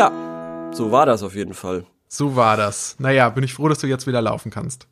[0.00, 0.10] Ja,
[0.72, 1.84] so war das auf jeden Fall.
[2.08, 2.96] So war das.
[2.98, 4.86] Naja, bin ich froh, dass du jetzt wieder laufen kannst.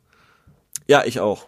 [0.87, 1.47] Ja, ich auch.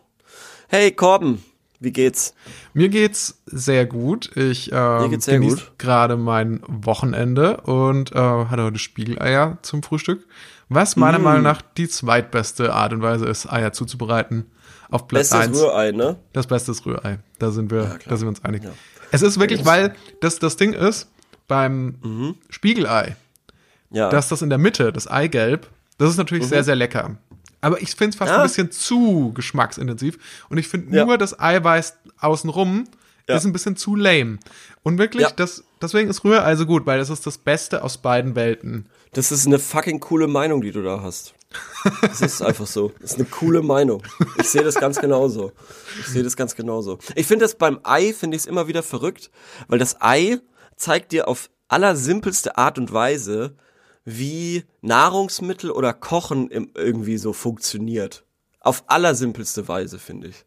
[0.68, 1.44] Hey Corben,
[1.80, 2.34] wie geht's?
[2.74, 4.36] Mir geht's sehr gut.
[4.36, 5.78] Ich ähm, geht's sehr genieße gut.
[5.78, 10.26] gerade mein Wochenende und äh, hatte heute Spiegeleier zum Frühstück.
[10.68, 11.24] Was meiner Mm.
[11.24, 14.50] Meinung nach die zweitbeste Art und Weise ist, Eier zuzubereiten.
[14.90, 15.62] Auf Platz Bestes 1.
[15.62, 16.16] Rührei, ne?
[16.34, 17.20] Das Beste ist Rührei.
[17.38, 18.00] Da sind wir, klar.
[18.08, 18.64] da sind wir uns einig.
[18.64, 18.72] Ja.
[19.12, 21.12] Es ist wirklich, weil das, das Ding ist,
[21.48, 22.36] beim Mhm.
[22.50, 23.18] Spiegelei,
[23.92, 24.10] Ja.
[24.10, 27.18] dass das in der Mitte, das Eigelb, das ist natürlich sehr, sehr lecker.
[27.60, 28.36] Aber ich finde es fast Mhm.
[28.36, 28.42] Ja.
[28.42, 30.18] ein bisschen zu geschmacksintensiv.
[30.50, 31.06] Und ich finde Ja.
[31.06, 32.86] nur das Eiweiß außenrum
[33.28, 33.36] Ja.
[33.38, 34.40] ist ein bisschen zu lame.
[34.84, 38.36] Und wirklich, das, deswegen ist Rührei so gut, weil das ist das Beste aus beiden
[38.36, 38.88] Welten.
[39.14, 41.34] Das ist eine fucking coole Meinung, die du da hast.
[42.02, 42.94] Das ist einfach so.
[43.02, 44.02] Das ist eine coole Meinung.
[44.40, 45.52] Ich sehe das ganz genauso.
[46.00, 46.98] Ich sehe das ganz genauso.
[47.16, 49.30] Ich finde das beim Ei, finde ich es immer wieder verrückt,
[49.68, 50.40] weil das Ei
[50.78, 53.56] zeigt dir auf allersimpelste Art und Weise,
[54.06, 58.26] wie Nahrungsmittel oder Kochen im, irgendwie so funktioniert.
[58.60, 60.46] Auf allersimpelste Weise, finde ich.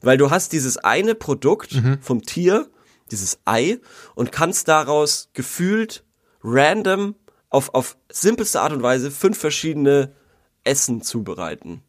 [0.00, 2.68] Weil du hast dieses eine Produkt vom Tier,
[3.10, 3.78] dieses Ei,
[4.14, 6.04] und kannst daraus gefühlt
[6.42, 7.14] random
[7.50, 10.12] auf, auf simpelste Art und Weise fünf verschiedene
[10.64, 11.82] Essen zubereiten.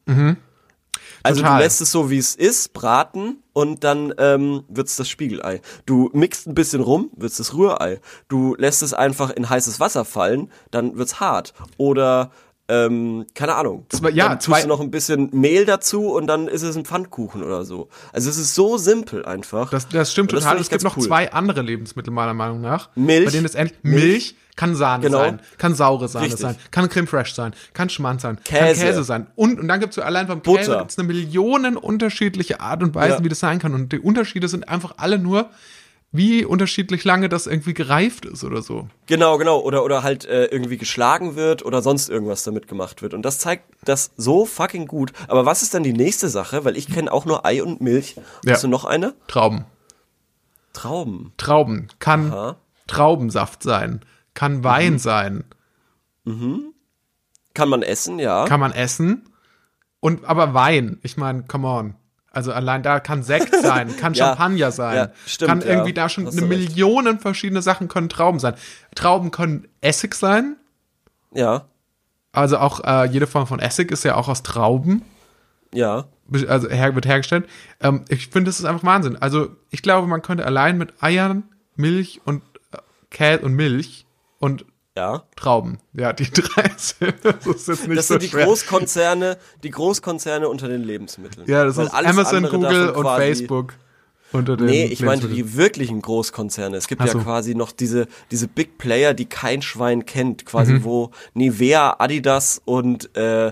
[1.24, 1.58] Also Total.
[1.58, 5.62] du lässt es so, wie es ist, braten und dann ähm, wird's das Spiegelei.
[5.86, 8.02] Du mixt ein bisschen rum, wird's das Rührei.
[8.28, 11.54] Du lässt es einfach in heißes Wasser fallen, dann wird's hart.
[11.78, 12.32] Oder
[12.74, 13.86] ähm, keine Ahnung.
[13.90, 16.86] Zwei- ja, dann tust du noch ein bisschen Mehl dazu und dann ist es ein
[16.86, 17.90] Pfannkuchen oder so.
[18.12, 19.70] Also es ist so simpel einfach.
[19.70, 20.56] Das, das stimmt Und das total.
[20.58, 21.04] ich Es gibt noch cool.
[21.04, 22.90] zwei andere Lebensmittel meiner Meinung nach.
[22.96, 23.26] Milch.
[23.26, 24.36] Bei denen endlich Milch, Milch.
[24.56, 25.20] kann Sahne Genau.
[25.20, 26.42] sein, kann saure Sahne Richtig.
[26.42, 28.86] sein, kann Creme Fraiche sein, kann Schmand sein, kann Käse.
[28.86, 29.28] Käse sein.
[29.36, 30.80] Und, und dann gibt's so allein beim Käse Butter.
[30.80, 33.24] gibt's eine Millionen unterschiedliche Art und Weisen, Ja.
[33.24, 33.74] wie das sein kann.
[33.74, 35.50] Und die Unterschiede sind einfach alle nur,
[36.14, 38.88] wie unterschiedlich lange das irgendwie gereift ist oder so.
[39.08, 39.60] Genau, genau.
[39.60, 43.14] Oder, oder halt äh, irgendwie geschlagen wird oder sonst irgendwas damit gemacht wird.
[43.14, 45.12] Und das zeigt das so fucking gut.
[45.28, 46.64] Aber was ist dann die nächste Sache?
[46.64, 48.16] Weil ich kenne auch nur Ei und Milch.
[48.46, 48.54] Ja.
[48.54, 49.16] Hast du noch eine?
[49.28, 49.66] Trauben.
[50.72, 51.34] Trauben.
[51.38, 51.88] Trauben.
[52.00, 52.58] Kann Aha.
[52.88, 54.02] Traubensaft sein,
[54.34, 55.46] kann Wein sein,
[57.54, 58.46] Kann man essen, ja.
[58.46, 59.30] kann man essen.
[60.00, 61.96] Und aber Wein, ich meine, come on.
[62.34, 65.68] Also allein da kann Sekt sein, kann Ja, Champagner sein, ja, stimmt, kann ja.
[65.68, 66.42] irgendwie da schon eine.
[66.42, 68.56] Millionen verschiedene Sachen können Trauben sein.
[68.96, 70.58] Trauben können Essig sein,
[71.32, 71.66] ja,
[72.34, 75.04] also auch äh, jede Form von Essig ist ja auch aus Trauben,
[75.72, 76.06] ja.
[76.48, 77.48] also her, wird hergestellt.
[77.80, 79.16] Ähm, ich finde, das ist einfach Wahnsinn.
[79.16, 81.44] Also ich glaube, man könnte allein mit Eiern,
[81.76, 82.42] Milch und
[82.72, 82.78] äh,
[83.12, 84.08] Käse und Milch
[84.40, 85.24] und Ja.
[85.36, 86.96] Trauben, ja, die drei das
[87.48, 88.46] ist jetzt nicht Das so sind die schwer.
[88.46, 91.48] Großkonzerne, die Großkonzerne unter den Lebensmitteln.
[91.48, 93.74] Ja, das Weil ist alles Amazon, Google und Facebook
[94.32, 96.78] unter den Nee, ich meinte die wirklichen Großkonzerne.
[96.78, 97.20] Es gibt Ach ja so.
[97.20, 100.84] quasi noch diese, diese Big Player, die kein Schwein kennt, quasi Mhm.
[100.84, 103.52] wo Nivea, Adidas und äh,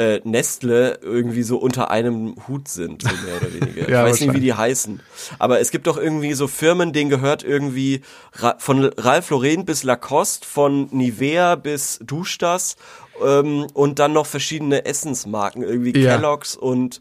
[0.00, 3.80] äh, Nestle irgendwie so unter einem Hut sind, so mehr oder weniger.
[3.90, 5.00] Ja, ich weiß nicht, wie die heißen.
[5.38, 8.00] Aber es gibt doch irgendwie so Firmen, denen gehört irgendwie
[8.32, 12.76] Ra von Ralph Lauren bis Lacoste, von Nivea bis Duschdas
[13.22, 16.16] ähm, und dann noch verschiedene Essensmarken, irgendwie Ja.
[16.16, 17.00] Kellogg's und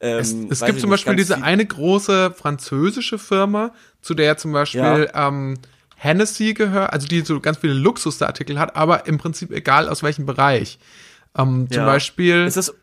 [0.00, 4.50] ähm, Es, es gibt zum nicht, Beispiel diese eine große französische Firma, zu der zum
[4.52, 5.58] Beispiel ähm,
[5.94, 10.26] Hennessy gehört, also die so ganz viele Luxusartikel hat, aber im Prinzip egal aus welchem
[10.26, 10.80] Bereich.
[11.36, 11.86] Ähm, Zum Ja.
[11.86, 12.74] Beispiel Ist das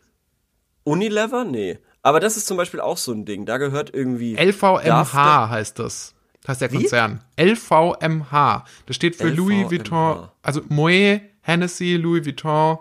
[0.84, 1.44] Unilever?
[1.44, 1.78] Nee.
[2.02, 3.44] Aber das ist zum Beispiel auch so ein Ding.
[3.46, 4.34] Da gehört irgendwie.
[4.36, 6.14] LVMH heißt das.
[6.48, 6.76] heißt der Wie?
[6.78, 7.22] Konzern.
[7.38, 8.64] LVMH.
[8.86, 9.70] Das steht für Louis LVMH.
[9.70, 12.78] Vuitton, also Moet, Hennessy, Louis Vuitton,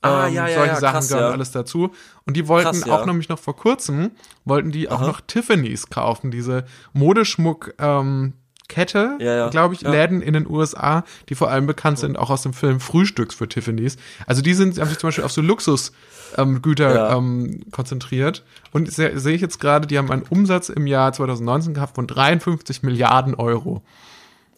[0.00, 1.90] Ah, ähm, ja, ja, solche ja, Sachen krass, gehören alles dazu.
[2.24, 4.12] Und die wollten Krass, auch nämlich noch vor kurzem,
[4.44, 8.34] wollten die auch noch Tiffany's kaufen, diese Modeschmuck, ähm,
[8.68, 9.90] Kette, Ja, ja, glaube ich, ja.
[9.90, 13.48] Läden in den USA, die vor allem bekannt sind, auch aus dem Film Frühstücks für
[13.48, 13.96] Tiffany's.
[14.26, 18.44] Also die sind, haben sich zum Beispiel auf so Luxusgüter ähm, ähm, konzentriert.
[18.72, 22.06] Und se- sehe ich jetzt gerade, die haben einen Umsatz im Jahr 2019 gehabt von
[22.06, 23.82] 53 Milliarden Euro.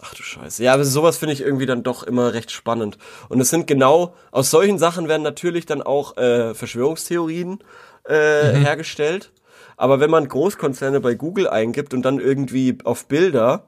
[0.02, 0.64] Ach du Scheiße.
[0.64, 2.96] Ja, aber sowas finde ich irgendwie dann doch immer recht spannend.
[3.28, 7.58] Und es sind genau, aus solchen Sachen werden natürlich dann auch äh, Verschwörungstheorien
[8.08, 8.62] äh, Mhm.
[8.64, 9.30] hergestellt.
[9.76, 13.64] Aber wenn man Großkonzerne bei Google eingibt und dann irgendwie auf Bilder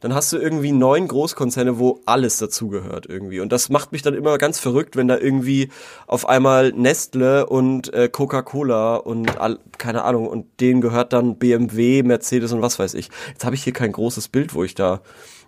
[0.00, 3.40] dann hast du irgendwie neun Großkonzerne, wo alles dazugehört irgendwie.
[3.40, 5.70] Und das macht mich dann immer ganz verrückt, wenn da irgendwie
[6.06, 12.02] auf einmal Nestle und äh, Coca-Cola und all, keine Ahnung, und denen gehört dann BMW,
[12.02, 13.08] Mercedes und was weiß ich.
[13.30, 15.00] Jetzt habe ich hier kein großes Bild, wo ich da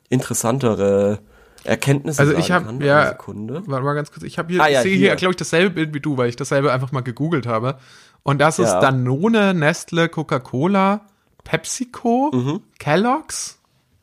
[0.09, 1.19] interessantere
[1.65, 3.63] Erkenntnisse Also ich habe ja, Sekunde.
[3.67, 5.17] warte mal ganz kurz, ich habe hier, Ah, ja, sehe hier, hier.
[5.17, 7.77] glaube ich, dasselbe Bild wie du, weil ich dasselbe einfach mal gegoogelt habe.
[8.23, 8.81] Und das ist Ja.
[8.81, 11.03] Danone, Nestle, Coca-Cola,
[11.45, 13.58] PepsiCo, Kellogg's.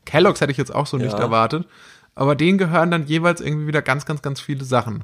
[0.06, 1.18] Kellogg's hätte ich jetzt auch so nicht Mhm.
[1.20, 1.24] Ja.
[1.26, 1.66] erwartet.
[2.16, 5.04] Aber denen gehören dann jeweils irgendwie wieder ganz, ganz, ganz viele Sachen.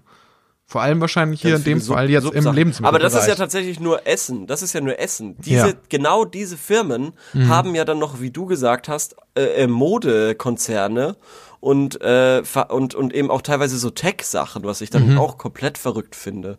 [0.65, 2.55] Vor allem wahrscheinlich hier in dem Sub- Fall jetzt im Subsachen.
[2.55, 3.03] Lebensmittelbereich.
[3.03, 4.47] Aber das ist ja tatsächlich nur Essen.
[4.47, 5.35] Das ist ja nur Essen.
[5.39, 5.67] Diese, Ja.
[5.73, 5.77] Mhm.
[5.89, 7.11] genau diese Firmen
[7.49, 11.17] haben ja dann noch, wie du gesagt hast, äh, äh, Modekonzerne
[11.59, 16.15] und, äh, und, und eben auch teilweise so Tech-Sachen, was ich dann auch komplett verrückt
[16.15, 16.57] finde.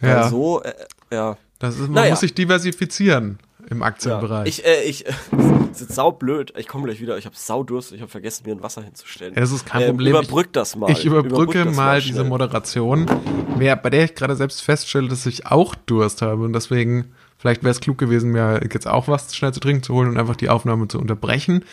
[0.00, 0.08] Mhm.
[0.08, 0.22] Ja.
[0.24, 0.72] Weil so, äh,
[1.12, 1.36] ja.
[1.58, 2.10] Das ist, man Naja.
[2.10, 3.86] muss sich diversifizieren im Ja.
[3.86, 4.48] Aktienbereich.
[4.48, 5.04] Ich, äh, ich,
[5.68, 6.52] das ist sau blöd.
[6.56, 7.18] Ich komme gleich wieder.
[7.18, 7.92] Ich habe Saudurst.
[7.92, 9.34] Ich habe vergessen, mir ein Wasser hinzustellen.
[9.34, 10.10] Ja, das ist kein Ähm, Problem.
[10.10, 10.90] Überbrück das mal.
[10.90, 12.24] Ich überbrücke das mal diese.
[12.24, 13.06] Moderation,
[13.58, 17.70] bei der ich gerade selbst feststelle, dass ich auch Durst habe und deswegen vielleicht wäre
[17.72, 20.48] es klug gewesen, mir jetzt auch was schnell zu trinken zu holen und einfach die
[20.48, 21.64] Aufnahme zu unterbrechen.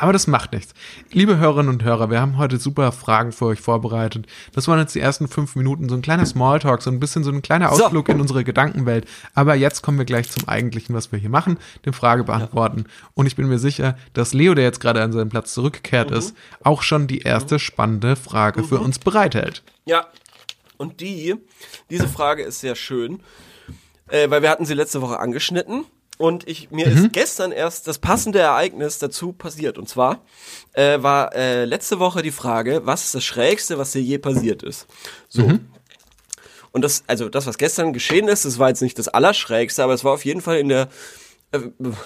[0.00, 0.72] Aber das macht nichts.
[1.12, 4.26] Liebe Hörerinnen und Hörer, wir haben heute super Fragen für euch vorbereitet.
[4.54, 7.30] Das waren jetzt die ersten fünf Minuten, so ein kleiner Smalltalk, so ein bisschen so
[7.30, 7.84] ein kleiner So.
[7.84, 9.06] Ausflug in unsere Gedankenwelt.
[9.34, 12.86] Aber jetzt kommen wir gleich zum Eigentlichen, was wir hier machen, dem Frage beantworten.
[13.12, 16.34] Und ich bin mir sicher, dass Leo, der jetzt gerade an seinen Platz zurückgekehrt ist,
[16.64, 19.62] auch schon die erste spannende Frage für uns bereithält.
[19.84, 20.06] Ja.
[20.78, 21.34] Und die,
[21.90, 23.20] diese Frage ist sehr schön,
[24.08, 25.84] äh, weil wir hatten sie letzte Woche angeschnitten.
[26.20, 29.78] Und ich, mir ist gestern erst das passende Ereignis dazu passiert.
[29.78, 30.22] Und zwar
[30.74, 34.62] äh, war äh, letzte Woche die Frage, was ist das Schrägste, was dir je passiert
[34.62, 34.86] ist?
[35.30, 35.50] So.
[36.72, 39.94] Und das, also das, was gestern geschehen ist, das war jetzt nicht das Allerschrägste, aber
[39.94, 40.90] es war auf jeden Fall in der
[41.52, 41.60] äh,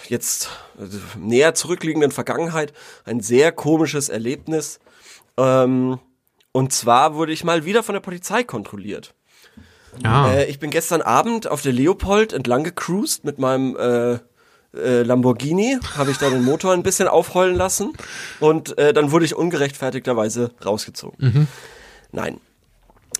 [0.06, 2.72] jetzt also näher zurückliegenden Vergangenheit
[3.04, 4.78] ein sehr komisches Erlebnis.
[5.36, 5.98] Ähm,
[6.52, 9.12] und zwar wurde ich mal wieder von der Polizei kontrolliert.
[10.02, 10.32] Ja.
[10.32, 14.18] Äh, ich bin gestern Abend auf der Leopold entlang gecruised mit meinem äh,
[14.76, 17.92] äh, Lamborghini, habe ich da den Motor ein bisschen aufheulen lassen
[18.40, 21.48] und äh, dann wurde ich ungerechtfertigterweise rausgezogen.
[22.12, 22.40] Nein.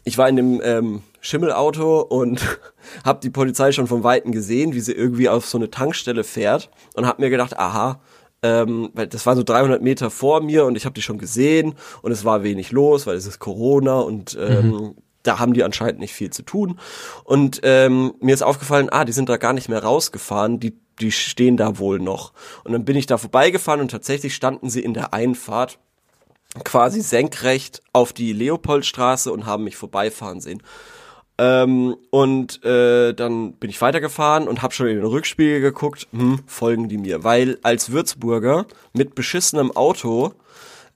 [0.07, 2.43] Ich war in dem ähm, Schimmelauto und
[3.05, 6.71] habe die Polizei schon von Weitem gesehen, wie sie irgendwie auf so eine Tankstelle fährt
[6.95, 8.01] und habe mir gedacht, aha,
[8.43, 11.75] ähm, weil das war so 300 Meter vor mir und ich habe die schon gesehen
[12.03, 15.99] und es war wenig los, weil es ist Corona und ähm, da haben die anscheinend
[15.99, 16.79] nicht viel zu tun.
[17.25, 21.11] Und ähm, mir ist aufgefallen, ah, die sind da gar nicht mehr rausgefahren, die, die
[21.11, 22.33] stehen da wohl noch.
[22.63, 25.79] Und dann bin ich da vorbeigefahren und tatsächlich standen sie in der Einfahrt
[26.63, 30.63] quasi senkrecht auf die Leopoldstraße und haben mich vorbeifahren sehen.
[31.37, 36.41] Ähm, und äh, dann bin ich weitergefahren und habe schon in den Rückspiegel geguckt, hm,
[36.47, 37.25] folgen die mir.
[37.25, 40.35] Weil als Würzburger mit beschissenem Auto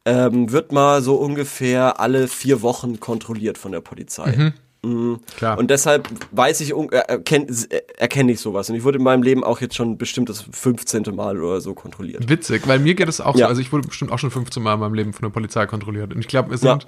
[0.08, 4.52] ähm, wird mal so ungefähr alle vier Wochen kontrolliert von der Polizei.
[4.82, 5.20] Mhm.
[5.36, 5.58] Klar.
[5.58, 8.70] Und deshalb weiß ich, äh, erkenn, äh, erkenne ich sowas.
[8.70, 11.02] Und ich wurde in meinem Leben auch jetzt schon bestimmt das 15.
[11.14, 12.28] Mal oder so kontrolliert.
[12.28, 13.46] Witzig, weil mir geht es auch Ja.
[13.46, 13.48] so.
[13.50, 16.14] Also ich wurde bestimmt auch schon 15 Mal in meinem Leben von der Polizei kontrolliert.
[16.14, 16.78] Und ich glaube, wir Ja.
[16.78, 16.86] sind,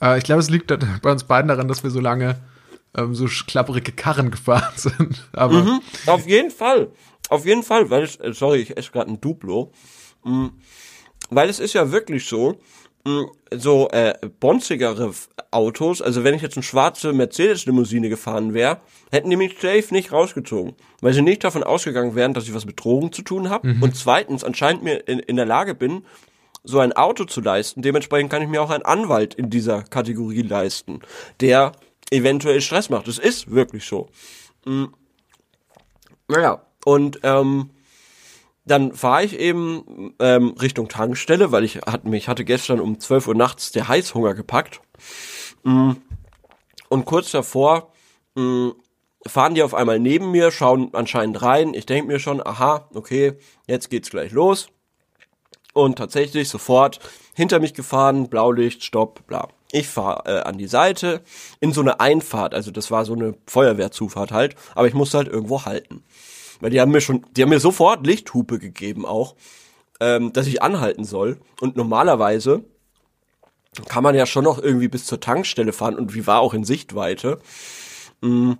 [0.00, 0.72] äh, ich glaube, es liegt
[1.02, 2.36] bei uns beiden daran, dass wir so lange
[2.96, 5.28] ähm, so klapperige Karren gefahren sind.
[5.32, 5.80] Aber Mhm.
[6.06, 6.88] Auf jeden Fall.
[7.28, 9.70] Auf jeden Fall, weil es, äh, sorry, ich esse gerade ein Duplo.
[10.24, 10.46] Mm,
[11.30, 12.58] Weil es ist ja wirklich so,
[13.04, 15.12] mm, so äh, bonzigere
[15.50, 18.80] Autos, also wenn ich jetzt eine schwarze Mercedes-Limousine gefahren wäre,
[19.10, 20.74] hätten die mich safe nicht rausgezogen.
[21.00, 23.68] Weil sie nicht davon ausgegangen wären, dass ich was mit Drogen zu tun habe.
[23.80, 26.04] Und zweitens anscheinend mir in, in der Lage bin,
[26.64, 27.82] so ein Auto zu leisten.
[27.82, 31.00] Dementsprechend kann ich mir auch einen Anwalt in dieser Kategorie leisten,
[31.40, 31.72] der
[32.10, 33.08] eventuell Stress macht.
[33.08, 34.08] Das ist wirklich so.
[36.28, 37.70] Naja, und ähm,
[38.70, 43.28] dann fahre ich eben ähm, Richtung Tankstelle, weil ich hat, mich hatte gestern um 12
[43.28, 44.80] Uhr nachts der Heißhunger gepackt.
[45.64, 45.92] Mm,
[46.88, 47.92] Und kurz davor
[48.34, 48.70] mm,
[49.26, 51.74] fahren die auf einmal neben mir, schauen anscheinend rein.
[51.74, 53.34] Ich denke mir schon, aha, okay,
[53.66, 54.68] jetzt geht's gleich los.
[55.74, 56.98] Und tatsächlich sofort
[57.34, 59.48] hinter mich gefahren, Blaulicht, Stopp, bla.
[59.70, 61.22] Ich fahre äh, an die Seite
[61.60, 65.28] in so eine Einfahrt, also das war so eine Feuerwehrzufahrt halt, aber ich musste halt
[65.28, 66.02] irgendwo halten.
[66.60, 69.36] Weil die haben mir schon, die haben mir sofort Lichthupe gegeben auch,
[70.00, 71.38] ähm, dass ich anhalten soll.
[71.60, 72.64] Und normalerweise
[73.88, 76.64] kann man ja schon noch irgendwie bis zur Tankstelle fahren und wie war auch in
[76.64, 77.38] Sichtweite.
[78.20, 78.52] Mm.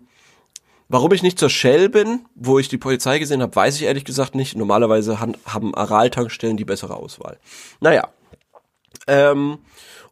[0.90, 4.06] Warum ich nicht zur Shell bin, wo ich die Polizei gesehen habe, weiß ich ehrlich
[4.06, 4.56] gesagt nicht.
[4.56, 7.38] Normalerweise haben Aral-Tankstellen die bessere Auswahl.
[7.80, 8.08] Naja.
[9.06, 9.58] Ähm,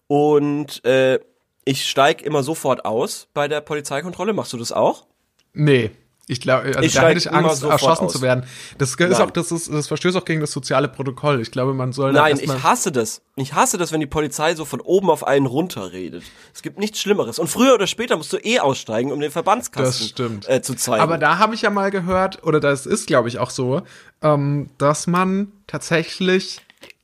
[0.07, 1.19] und äh,
[1.64, 4.35] ich steig immer sofort aus bei der Polizeikontrolle.
[4.35, 5.07] Machst du das auch?
[5.55, 5.90] nee.
[6.28, 8.12] Ich glaube, also Ich da hätte ich Angst, erschossen aus.
[8.12, 8.45] zu werden.
[8.78, 9.14] Das ist Nein.
[9.14, 11.40] auch, das ist, das verstößt auch gegen das soziale Protokoll.
[11.40, 13.23] Ich glaube, man soll Nein, ich hasse das.
[13.37, 16.25] Ich hasse das, wenn die Polizei so von oben auf einen runterredet.
[16.52, 17.38] Es gibt nichts Schlimmeres.
[17.38, 20.49] Und früher oder später musst du eh aussteigen, um den Verbandskasten Das stimmt.
[20.49, 21.00] Äh, zu zeigen.
[21.00, 23.83] Aber da habe ich ja mal gehört, oder das ist, glaube ich, auch so,
[24.21, 26.61] ähm, dass man tatsächlich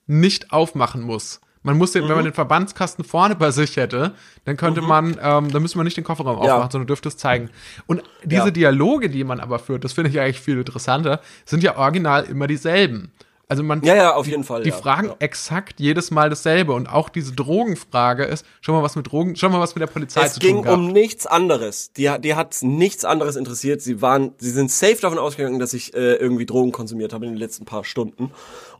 [0.08, 1.40] nicht aufmachen muss.
[1.64, 2.14] Man muss den, wenn Mhm.
[2.16, 4.14] man den Verbandskasten vorne bei sich hätte,
[4.44, 6.54] dann könnte man, ähm, dann müsste man nicht den Kofferraum Ja.
[6.54, 7.50] aufmachen, sondern dürfte es zeigen.
[7.86, 8.50] Und diese Ja.
[8.50, 12.46] Dialoge, die man aber führt, das finde ich eigentlich viel interessanter, sind ja original immer
[12.48, 13.12] dieselben.
[13.52, 14.62] Also man, ja, ja, auf jeden Fall.
[14.62, 14.76] die ja.
[14.76, 15.16] fragen ja.
[15.18, 16.72] exakt jedes Mal dasselbe.
[16.72, 19.88] Und auch diese Drogenfrage ist, schon mal was mit Drogen, schon mal was mit der
[19.88, 20.78] Polizei Es zu ging tun gehabt.
[20.78, 21.92] um nichts anderes.
[21.92, 23.82] Die, die hat nichts anderes interessiert.
[23.82, 27.32] Sie waren, sie sind safe davon ausgegangen, dass ich äh, irgendwie Drogen konsumiert habe in
[27.32, 28.30] den letzten paar Stunden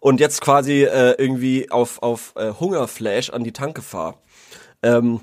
[0.00, 4.14] und jetzt quasi äh, irgendwie auf auf äh, Hungerflash an die Tanke fahre.
[4.82, 5.20] Ähm,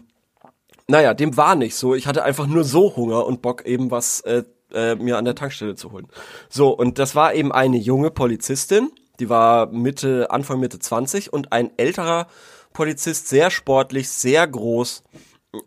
[0.88, 1.96] naja, dem war nicht so.
[1.96, 5.34] Ich hatte einfach nur so Hunger und Bock eben was äh, äh, mir an der
[5.34, 6.08] Tankstelle zu holen.
[6.50, 8.92] So und das war eben eine junge Polizistin.
[9.20, 12.28] Die war Mitte Anfang Mitte 20 und ein älterer
[12.74, 15.04] Polizist, sehr sportlich, sehr groß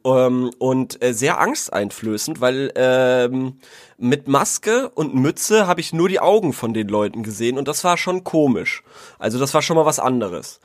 [0.04, 3.58] ähm, und äh, sehr angsteinflößend, weil ähm,
[3.98, 7.84] mit Maske und Mütze habe ich nur die Augen von den Leuten gesehen und das
[7.84, 8.82] war schon komisch.
[9.18, 10.60] Also das war schon mal was anderes.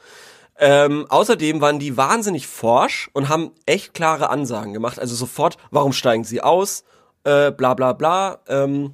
[0.60, 5.00] Ähm, außerdem waren die wahnsinnig forsch und haben echt klare Ansagen gemacht.
[5.00, 6.84] Also sofort, warum steigen sie aus?
[7.24, 8.39] Äh, bla bla bla.
[8.48, 8.94] Ähm,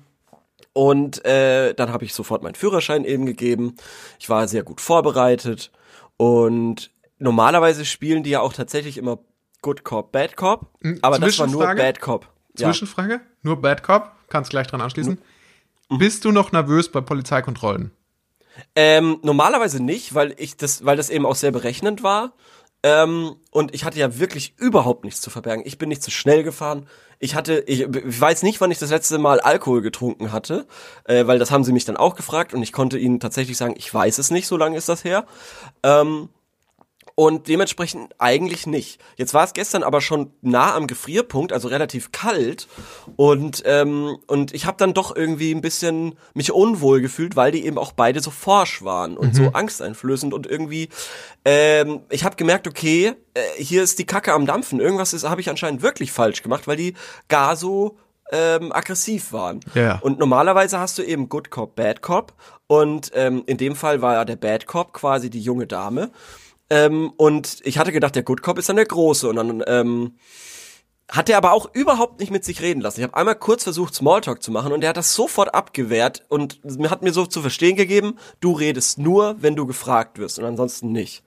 [0.73, 3.75] und äh, dann habe ich sofort meinen Führerschein eben gegeben.
[4.19, 5.71] Ich war sehr gut vorbereitet.
[6.17, 9.19] Und normalerweise spielen die ja auch tatsächlich immer
[9.61, 10.71] Good Cop, Bad Cop.
[11.01, 11.65] Aber das war nur?
[11.75, 12.27] Bad Cop.
[12.57, 12.67] Ja.
[12.67, 13.21] Zwischenfrage?
[13.43, 14.11] Nur Bad Cop?
[14.29, 15.19] Kannst gleich dran anschließen.
[15.89, 17.91] Bist du noch nervös bei Polizeikontrollen?
[18.75, 22.33] Ähm, normalerweise nicht, weil ich das, weil das eben auch sehr berechnend war.
[22.83, 25.63] Ähm, und ich hatte ja wirklich überhaupt nichts zu verbergen.
[25.65, 26.87] Ich bin nicht zu schnell gefahren.
[27.17, 30.67] Ich hatte, ich, ich weiß nicht, wann ich das letzte Mal Alkohol getrunken hatte,
[31.05, 33.75] äh, weil das haben sie mich dann auch gefragt und ich konnte ihnen tatsächlich sagen,
[33.77, 35.25] ich weiß es nicht, so lange ist das her.
[35.81, 36.27] Ähm,
[37.15, 38.99] und dementsprechend eigentlich nicht.
[39.17, 42.67] Jetzt war es gestern aber schon nah am Gefrierpunkt, also relativ kalt.
[43.15, 47.65] Und, ähm, und ich habe dann doch irgendwie ein bisschen mich unwohl gefühlt, weil die
[47.65, 50.89] eben auch beide so forsch waren und so angsteinflößend und irgendwie,
[51.45, 54.79] ähm, ich habe gemerkt, okay, äh, hier ist die Kacke am Dampfen.
[54.79, 56.95] Irgendwas habe ich anscheinend wirklich falsch gemacht, weil die
[57.27, 57.97] gar so
[58.31, 59.59] ähm, aggressiv waren.
[59.75, 59.99] Ja.
[59.99, 62.33] Und normalerweise hast du eben Good Cop, Bad Cop.
[62.67, 66.11] Und ähm, in dem Fall war der Bad Cop quasi die junge Dame.
[66.69, 69.27] Ähm, und ich hatte gedacht, der Good Cop ist dann der Große.
[69.29, 70.13] Und dann ähm,
[71.09, 72.99] hat er aber auch überhaupt nicht mit sich reden lassen.
[72.99, 76.59] Ich habe einmal kurz versucht, Smalltalk zu machen und der hat das sofort abgewehrt und
[76.89, 80.91] hat mir so zu verstehen gegeben, du redest nur, wenn du gefragt wirst und ansonsten
[80.91, 81.23] nicht.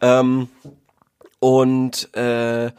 [0.00, 0.48] Ähm,
[1.38, 2.70] und äh,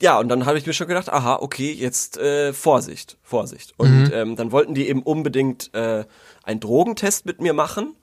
[0.00, 3.74] ja, und dann habe ich mir schon gedacht, aha, okay, jetzt äh, Vorsicht, Vorsicht.
[3.78, 6.04] Und ähm, dann wollten die eben unbedingt äh,
[6.42, 7.96] einen Drogentest mit mir machen.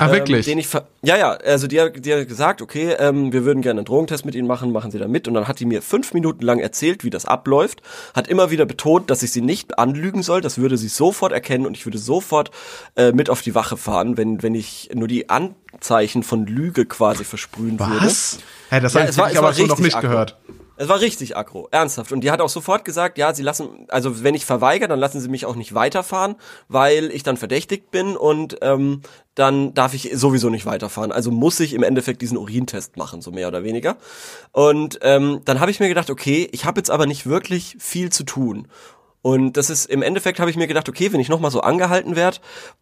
[0.00, 0.46] Ah, wirklich?
[0.48, 0.68] Ähm, den ich
[1.02, 4.24] ja, ja, also die hat, die hat gesagt, okay, ähm, wir würden gerne einen Drogentest
[4.24, 5.28] mit Ihnen machen, machen Sie da mit.
[5.28, 7.82] Und dann hat die mir fünf Minuten lang erzählt, wie das abläuft,
[8.14, 11.66] hat immer wieder betont, dass ich sie nicht anlügen soll, das würde sie sofort erkennen
[11.66, 12.50] und ich würde sofort
[12.96, 17.24] äh, mit auf die Wache fahren, wenn, wenn ich nur die Anzeichen von Lüge quasi
[17.24, 18.06] versprühen würde.
[18.06, 18.38] Was?
[18.70, 20.08] Hä, das Ja, habe war- ich aber so noch nicht aggro.
[20.08, 20.36] gehört.
[20.80, 22.10] Es war richtig aggro, ernsthaft.
[22.10, 25.20] Und die hat auch sofort gesagt, ja, sie lassen, also wenn ich verweigere, dann lassen
[25.20, 26.36] sie mich auch nicht weiterfahren,
[26.68, 29.02] weil ich dann verdächtigt bin und ähm,
[29.34, 31.12] dann darf ich sowieso nicht weiterfahren.
[31.12, 33.98] Also muss ich im Endeffekt diesen Urintest machen, so mehr oder weniger.
[34.52, 38.10] Und ähm, dann habe ich mir gedacht, okay, ich habe jetzt aber nicht wirklich viel
[38.10, 38.66] zu tun.
[39.20, 42.16] Und das ist im Endeffekt habe ich mir gedacht, okay, wenn ich nochmal so angehalten
[42.16, 42.38] werde,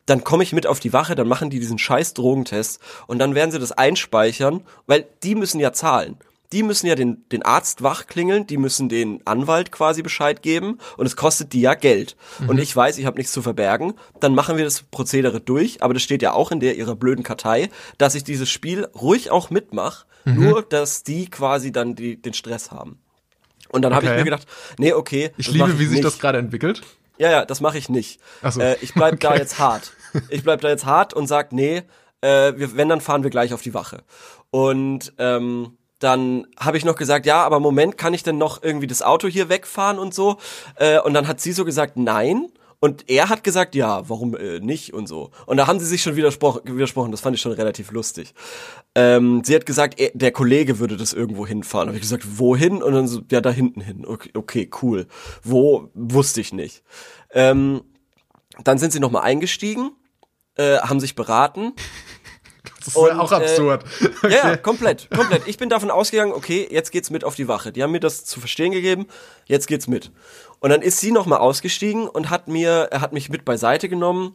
[0.06, 3.34] dann komme ich mit auf die Wache, dann machen die diesen scheiß Drogentest und dann
[3.34, 6.16] werden sie das einspeichern, weil die müssen ja zahlen.
[6.52, 11.04] Die müssen ja den, den Arzt wachklingeln, die müssen den Anwalt quasi Bescheid geben und
[11.04, 12.16] es kostet die ja Geld.
[12.46, 15.92] Und ich weiß, ich habe nichts zu verbergen, dann machen wir das Prozedere durch, aber
[15.92, 19.50] das steht ja auch in der ihrer blöden Kartei, dass ich dieses Spiel ruhig auch
[19.50, 22.98] mitmache, nur dass die quasi dann die, den Stress haben.
[23.70, 24.18] Und dann habe ich Okay.
[24.20, 24.46] mir gedacht,
[24.78, 25.30] nee, okay.
[25.36, 26.04] Ich liebe, wie sich nicht.
[26.04, 26.82] das gerade entwickelt.
[27.18, 28.20] Ja, ja, das mache ich nicht.
[28.42, 28.60] Ach so.
[28.60, 29.38] Äh, ich bleib da Okay.
[29.38, 29.92] jetzt hart.
[30.30, 31.82] Ich bleib da jetzt hart und sag, nee,
[32.22, 34.02] äh, wir, wenn, dann fahren wir gleich auf die Wache.
[34.50, 38.86] Und ähm, dann habe ich noch gesagt, ja, aber Moment, kann ich denn noch irgendwie
[38.86, 40.38] das Auto hier wegfahren und so?
[40.76, 42.48] Äh, und dann hat sie so gesagt, nein.
[42.80, 45.32] Und er hat gesagt, ja, warum äh, nicht und so.
[45.46, 47.10] Und da haben sie sich schon widersprochen.
[47.10, 48.34] Das fand ich schon relativ lustig.
[48.94, 51.88] Ähm, sie hat gesagt, er, der Kollege würde das irgendwo hinfahren.
[51.88, 52.80] Habe ich gesagt, wohin?
[52.80, 54.06] Und dann so, ja, da hinten hin.
[54.06, 55.08] Okay, okay cool.
[55.42, 56.84] Wo wusste ich nicht.
[57.32, 57.82] Ähm,
[58.62, 59.90] dann sind sie nochmal eingestiegen,
[60.54, 61.72] äh, haben sich beraten
[62.78, 63.84] Das ist Und, ja auch äh, absurd.
[64.28, 65.46] Ja, komplett, komplett.
[65.46, 67.72] Ich bin davon ausgegangen, okay, jetzt geht's mit auf die Wache.
[67.72, 69.06] Die haben mir das zu verstehen gegeben,
[69.46, 70.10] jetzt geht's mit.
[70.60, 74.34] Und dann ist sie nochmal ausgestiegen und hat mir, er hat mich mit beiseite genommen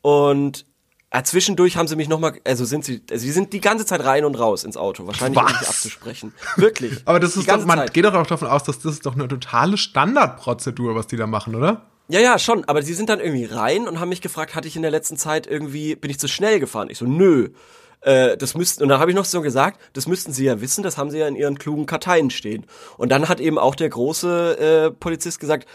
[0.00, 0.66] und
[1.12, 4.04] ja, zwischendurch haben sie mich nochmal, also sind sie, also sie sind die ganze Zeit
[4.04, 6.34] rein und raus ins Auto, wahrscheinlich um mich abzusprechen.
[6.56, 6.92] Wirklich.
[7.04, 7.94] Aber das ist doch, man Zeit.
[7.94, 11.26] geht doch auch davon aus, dass das ist doch eine totale Standardprozedur, was die da
[11.26, 11.86] machen, oder?
[12.08, 14.76] Ja, ja, schon, aber sie sind dann irgendwie rein und haben mich gefragt, hatte ich
[14.76, 16.88] in der letzten Zeit irgendwie, bin ich zu schnell gefahren?
[16.88, 17.48] Ich so, nö.
[18.02, 20.84] Äh, das müssten, und dann habe ich noch so gesagt, das müssten sie ja wissen,
[20.84, 22.64] das haben sie ja in ihren klugen Karteien stehen.
[22.96, 25.66] Und dann hat eben auch der große äh, Polizist gesagt,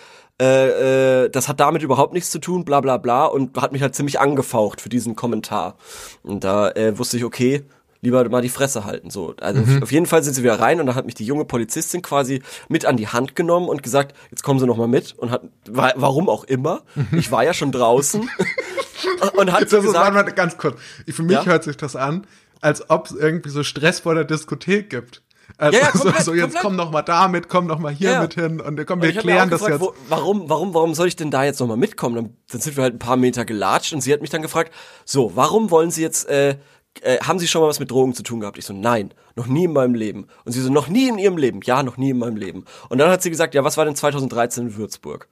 [0.41, 3.81] äh, äh, das hat damit überhaupt nichts zu tun, bla bla bla, und hat mich
[3.81, 5.75] halt ziemlich angefaucht für diesen Kommentar.
[6.23, 7.65] Und da äh, wusste ich, okay,
[8.01, 9.09] lieber mal die Fresse halten.
[9.09, 11.45] So, also auf jeden Fall sind sie wieder rein und dann hat mich die junge
[11.45, 15.13] Polizistin quasi mit an die Hand genommen und gesagt, jetzt kommen Sie noch mal mit
[15.17, 16.81] und hat, wa- warum auch immer,
[17.11, 18.21] ich war ja schon draußen
[19.35, 20.79] und hat so Das ist gesagt, einmal ganz kurz.
[21.07, 21.45] Für mich Ja?
[21.45, 22.25] hört sich das an,
[22.59, 25.21] als ob es irgendwie so Stress vor der Diskothek gibt.
[25.57, 26.61] Also Ja, ja, so, komplett, so, jetzt komplett.
[26.63, 29.05] komm noch mal da mit, komm noch mal hier Ja, mit hin und komm, Und
[29.05, 29.81] wir mir klären das gefragt, jetzt.
[29.81, 32.15] Wo, warum, warum, warum soll ich denn da jetzt nochmal mitkommen?
[32.15, 34.73] Dann, dann sind wir halt ein paar Meter gelatscht und sie hat mich dann gefragt,
[35.05, 36.57] so, warum wollen Sie jetzt, äh,
[37.01, 38.57] äh, haben Sie schon mal was mit Drogen zu tun gehabt?
[38.57, 40.27] Ich so, nein, noch nie in meinem Leben.
[40.45, 41.61] Und sie so, noch nie in Ihrem Leben?
[41.63, 42.65] Ja, noch nie in meinem Leben.
[42.89, 45.27] Und dann hat sie gesagt, ja, was war denn 2013 in Würzburg?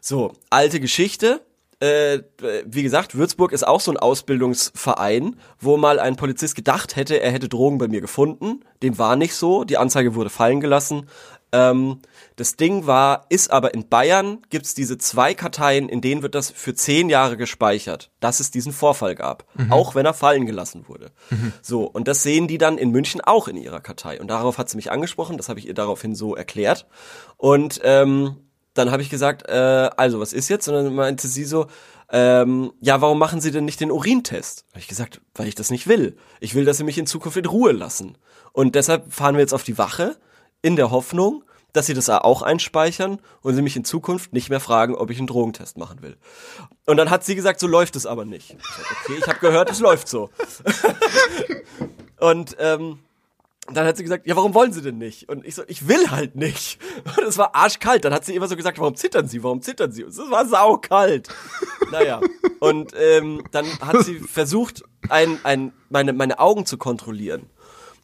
[0.00, 1.40] So, alte Geschichte.
[1.80, 2.22] Äh,
[2.64, 7.30] wie gesagt, Würzburg ist auch so ein Ausbildungsverein, wo mal ein Polizist gedacht hätte, er
[7.30, 8.64] hätte Drogen bei mir gefunden.
[8.82, 9.64] Dem war nicht so.
[9.64, 11.08] Die Anzeige wurde fallen gelassen.
[11.54, 12.00] Ähm,
[12.34, 16.50] das Ding war, ist aber in Bayern gibt's diese zwei Karteien, in denen wird das
[16.50, 21.12] für zehn Jahre gespeichert, dass es diesen Vorfall gab, auch wenn er fallen gelassen wurde.
[21.62, 24.20] So, und das sehen die dann in München auch in ihrer Kartei.
[24.20, 26.86] Und darauf hat sie mich angesprochen, das habe ich ihr daraufhin so erklärt.
[27.36, 28.36] Und ähm,
[28.74, 30.66] dann habe ich gesagt, äh, also was ist jetzt?
[30.66, 31.66] Und dann meinte sie so,
[32.10, 34.66] ähm, ja, warum machen Sie denn nicht den Urintest?
[34.70, 36.16] Habe ich gesagt, weil ich das nicht will.
[36.40, 38.18] Ich will, dass Sie mich in Zukunft in Ruhe lassen.
[38.52, 40.16] Und deshalb fahren wir jetzt auf die Wache
[40.64, 41.44] in der Hoffnung,
[41.74, 45.18] dass Sie das auch einspeichern und Sie mich in Zukunft nicht mehr fragen, ob ich
[45.18, 46.16] einen Drogentest machen will.
[46.86, 48.56] Und dann hat sie gesagt, so läuft es aber nicht.
[48.58, 50.30] Ich sag, okay, ich habe gehört, es läuft so.
[52.18, 53.00] und ähm,
[53.72, 55.28] dann hat sie gesagt, ja, warum wollen Sie denn nicht?
[55.28, 56.78] Und ich so, ich will halt nicht.
[57.16, 58.04] Und es war arschkalt.
[58.04, 59.42] Dann hat sie immer so gesagt, warum zittern Sie?
[59.42, 60.04] Warum zittern Sie?
[60.04, 61.28] Und es war saukalt.
[61.90, 62.20] Naja.
[62.60, 67.50] Und ähm, dann hat sie versucht, ein, ein, meine, meine Augen zu kontrollieren.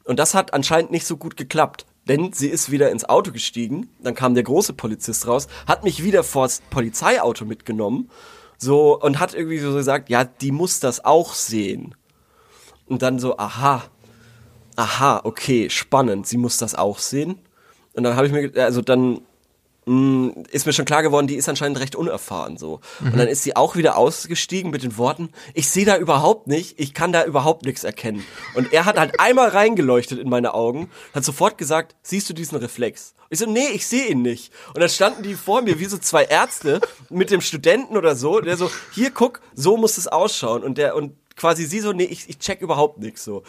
[0.04, 1.86] Und das hat anscheinend nicht so gut geklappt.
[2.10, 6.02] Denn sie ist wieder ins Auto gestiegen, dann kam der große Polizist raus, hat mich
[6.02, 8.10] wieder vors Polizeiauto mitgenommen,
[8.58, 11.94] so, und hat irgendwie so gesagt, ja, die muss das auch sehen.
[12.88, 13.84] Und dann so, aha,
[14.74, 17.38] aha, okay, spannend, sie muss das auch sehen.
[17.92, 19.20] Und dann habe ich mir, also dann
[19.90, 22.80] mh, ist mir schon klar geworden, die ist anscheinend recht unerfahren so.
[23.00, 26.78] Und dann ist sie auch wieder ausgestiegen mit den Worten, ich sehe da überhaupt nicht,
[26.78, 28.24] ich kann da überhaupt nichts erkennen.
[28.54, 32.58] Und er hat halt einmal reingeleuchtet in meine Augen, hat sofort gesagt, siehst du diesen
[32.58, 33.14] Reflex?
[33.30, 34.52] Ich so, nee, ich sehe ihn nicht.
[34.74, 38.40] Und dann standen die vor mir wie so zwei Ärzte mit dem Studenten oder so,
[38.40, 40.64] der so, hier guck, so muss es ausschauen.
[40.64, 43.42] Und der, und quasi sie so, nee, ich, ich check überhaupt nichts so.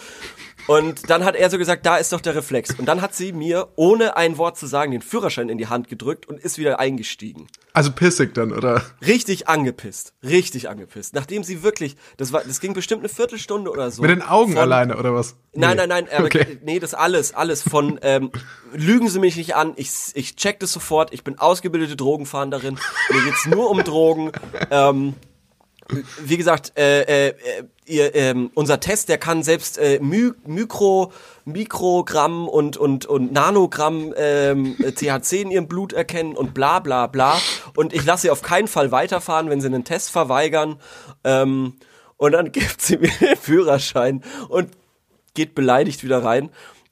[0.67, 2.71] Und dann hat er so gesagt, da ist doch der Reflex.
[2.79, 5.89] Und dann hat sie mir, ohne ein Wort zu sagen, den Führerschein in die Hand
[5.89, 7.47] gedrückt und ist wieder eingestiegen.
[7.73, 8.81] Also pissig dann, oder?
[9.05, 10.13] Richtig angepisst.
[10.23, 11.13] Richtig angepisst.
[11.13, 14.01] Nachdem sie wirklich, das war, das ging bestimmt eine Viertelstunde oder so.
[14.01, 15.35] Mit den Augen von, alleine, oder was?
[15.53, 16.59] Nein, nein, nein, aber Okay.
[16.63, 18.31] nee, das alles, alles von ähm,
[18.71, 22.77] lügen Sie mich nicht an, ich, ich check das sofort, ich bin ausgebildete Drogenfahnderin,
[23.09, 24.31] mir geht's nur um Drogen.
[24.69, 25.15] Ähm,
[26.23, 27.33] wie gesagt, äh, äh,
[27.85, 31.11] ihr, ähm, unser Test, der kann selbst äh, My Mikro,
[31.45, 37.07] Mikrogramm und, und, und Nanogramm ähm, äh, THC in ihrem Blut erkennen und bla bla
[37.07, 37.39] bla.
[37.75, 40.79] Und ich lasse sie auf keinen Fall weiterfahren, wenn sie einen Test verweigern.
[41.23, 41.73] Ähm,
[42.17, 44.69] und dann gibt sie mir den Führerschein und
[45.33, 46.49] geht beleidigt wieder rein.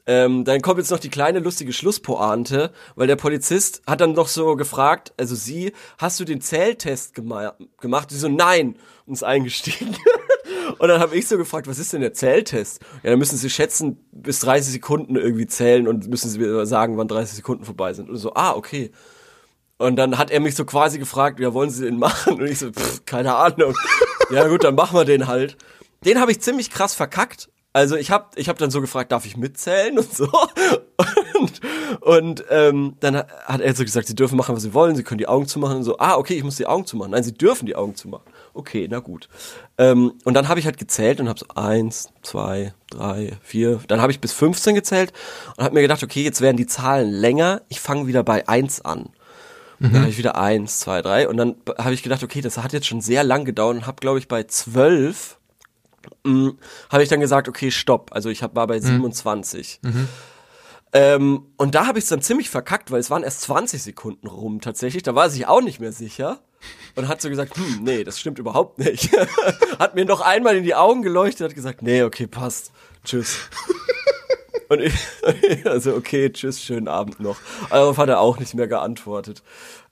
[0.10, 4.28] Ähm, dann kommt jetzt noch die kleine lustige Schlusspointe, weil der Polizist hat dann noch
[4.28, 8.10] so gefragt, also sie, hast du den Zähltest gema gemacht?
[8.10, 9.96] Sie so, nein, und ist eingestiegen.
[10.80, 12.82] und dann habe ich so gefragt, was ist denn der Zähltest?
[13.04, 16.98] Ja, dann müssen sie schätzen, bis 30 Sekunden irgendwie zählen und müssen sie mir sagen,
[16.98, 18.10] wann 30 Sekunden vorbei sind.
[18.10, 18.90] Und so, ah, okay.
[19.78, 22.42] Und dann hat er mich so quasi gefragt, ja, wollen Sie den machen?
[22.42, 23.76] Und ich so, pff, keine Ahnung.
[24.32, 25.56] ja gut, dann machen wir den halt.
[26.04, 27.50] Den habe ich ziemlich krass verkackt.
[27.72, 30.30] Also ich habe ich hab dann so gefragt, darf ich mitzählen und so.
[31.40, 31.62] Und,
[32.02, 35.20] und ähm, dann hat er so gesagt, sie dürfen machen, was sie wollen, sie können
[35.20, 35.98] die Augen zumachen und so.
[35.98, 37.12] Ah, okay, ich muss die Augen zumachen.
[37.12, 38.26] Nein, sie dürfen die Augen zumachen.
[38.54, 39.30] Okay, na gut.
[39.78, 43.80] Ähm, und dann habe ich halt gezählt und habe so eins, zwei, drei, vier.
[43.88, 45.14] Dann habe ich bis 15 gezählt
[45.56, 47.62] und habe mir gedacht, okay, jetzt werden die Zahlen länger.
[47.70, 49.10] Ich fange wieder bei eins an.
[49.80, 52.74] Dann habe ich wieder eins, zwei, drei und dann habe ich gedacht, okay, das hat
[52.74, 55.39] jetzt schon sehr lang gedauert und habe, glaube ich, bei zwölf
[56.26, 58.12] habe ich dann gesagt, okay, stopp.
[58.14, 59.82] Also ich hab, war bei 27.
[60.92, 64.28] Ähm, und da habe ich es dann ziemlich verkackt, weil es waren erst 20 Sekunden
[64.28, 65.04] rum tatsächlich.
[65.04, 66.40] Da war sich auch nicht mehr sicher.
[66.96, 69.12] Und hat so gesagt, hm, nee, das stimmt überhaupt nicht.
[69.80, 72.72] hat mir noch einmal in die Augen geleuchtet, hat gesagt, nee, okay, passt.
[73.06, 73.38] Tschüss.
[74.70, 74.94] Und ich,
[75.66, 77.38] also okay, tschüss, schönen Abend noch.
[77.70, 79.42] Darauf hat er auch nicht mehr geantwortet.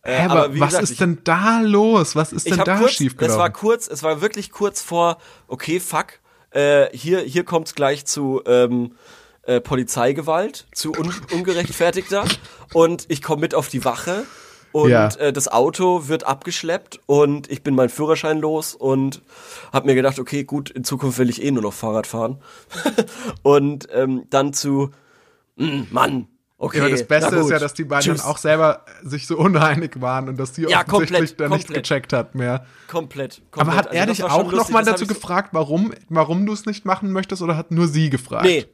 [0.03, 2.15] Äh, Hä, aber, wie was gesagt, ist ich- denn da los?
[2.15, 3.33] Was ist denn da kurz, schiefgelaufen?
[3.33, 6.19] Es war kurz, es war wirklich kurz vor, okay, fuck,
[6.51, 8.95] äh, hier, hier kommt's gleich zu ähm,
[9.43, 12.23] äh, Polizeigewalt, zu un ungerechtfertigter
[12.73, 14.23] und ich komme mit auf die Wache
[14.71, 15.07] und Ja.
[15.15, 19.21] äh, das Auto wird abgeschleppt und ich bin meinen Führerschein los und
[19.73, 22.41] habe mir gedacht, okay, gut, in Zukunft will ich eh nur noch Fahrrad fahren
[23.43, 24.91] und ähm, dann zu,
[25.57, 26.79] mm, Mann, okay.
[26.79, 28.21] Ja, das Beste ist ja, dass die beiden tschüss.
[28.21, 31.73] dann auch selber sich so uneinig waren und dass die Ja, offensichtlich komplett, dann nicht
[31.73, 32.65] gecheckt hat mehr.
[32.87, 33.67] komplett, komplett.
[33.67, 36.85] Aber hat Also er das dich auch nochmal dazu gefragt, warum, warum du es nicht
[36.85, 38.45] machen möchtest oder hat nur sie gefragt?
[38.45, 38.65] Nee.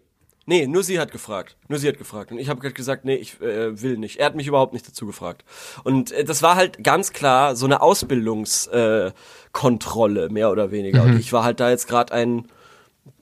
[0.45, 1.55] Nee, nur sie hat gefragt.
[1.69, 2.33] Nur sie hat gefragt.
[2.33, 4.17] Und ich habe gesagt, nee, ich äh, will nicht.
[4.17, 5.45] Er hat mich überhaupt nicht dazu gefragt.
[5.85, 11.03] Und äh, das war halt ganz klar so eine Ausbildungskontrolle, äh, mehr oder weniger.
[11.03, 11.11] Mhm.
[11.13, 12.49] Und ich war halt da jetzt gerade ein,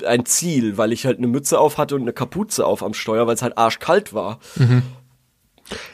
[0.06, 3.28] ein Ziel, weil ich halt eine Mütze auf hatte und eine Kapuze auf am Steuer,
[3.28, 4.39] weil es halt arschkalt war.
[4.56, 4.84] Mhm.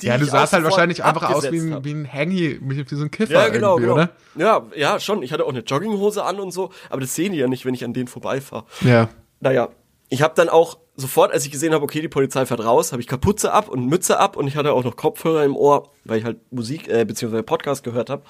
[0.01, 3.03] Ja, du sahst halt wahrscheinlich einfach aus wie ein, wie ein Hangy, wie, wie so
[3.03, 3.93] ein Kiffer Ja, genau, genau.
[3.93, 4.09] oder?
[4.35, 5.21] Ja, ja, schon.
[5.21, 7.73] Ich hatte auch eine Jogginghose an und so, aber das sehen die ja nicht, wenn
[7.73, 8.65] ich an denen vorbeifahre.
[8.81, 9.09] Ja.
[9.39, 9.69] Naja,
[10.09, 13.01] ich habe dann auch sofort, als ich gesehen habe, okay, die Polizei fährt raus, habe
[13.01, 16.17] ich Kapuze ab und Mütze ab und ich hatte auch noch Kopfhörer im Ohr, weil
[16.17, 18.23] ich halt Musik äh, beziehungsweise Podcast gehört habe.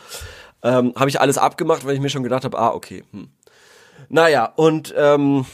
[0.63, 3.03] Ähm, habe ich alles abgemacht, weil ich mir schon gedacht habe, ah, okay.
[3.11, 3.29] Hm.
[4.09, 5.45] Naja, und ähm,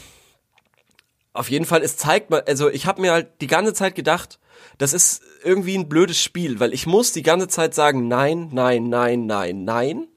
[1.32, 4.38] auf jeden Fall, es zeigt mal, also ich habe mir halt die ganze Zeit gedacht,
[4.78, 8.88] das ist irgendwie ein blödes Spiel, weil ich muss die ganze Zeit sagen, nein, nein,
[8.88, 10.08] nein, nein, nein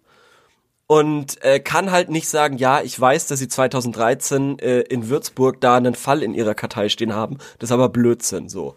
[0.88, 5.60] und äh, kann halt nicht sagen, ja, ich weiß, dass sie 2013 äh, in Würzburg
[5.60, 7.38] da einen Fall in ihrer Kartei stehen haben.
[7.60, 8.76] Das ist aber Blödsinn so.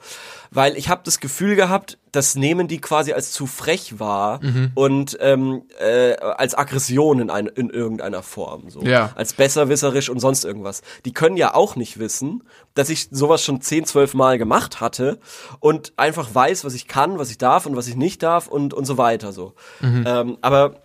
[0.51, 4.41] Weil ich habe das Gefühl gehabt, das nehmen die quasi als zu frech wahr
[4.75, 8.69] und ähm, äh, als Aggression in, ein, in irgendeiner Form.
[8.69, 8.83] So.
[8.83, 9.13] Ja.
[9.15, 10.83] Als besserwisserisch und sonst irgendwas.
[11.05, 12.43] Die können ja auch nicht wissen,
[12.75, 15.21] dass ich sowas schon 10, 12 Mal gemacht hatte
[15.61, 18.75] und einfach weiß, was ich kann, was ich darf und was ich nicht darf und,
[18.75, 19.33] und so weiter.
[19.33, 19.55] so.
[19.81, 20.81] Ähm, aber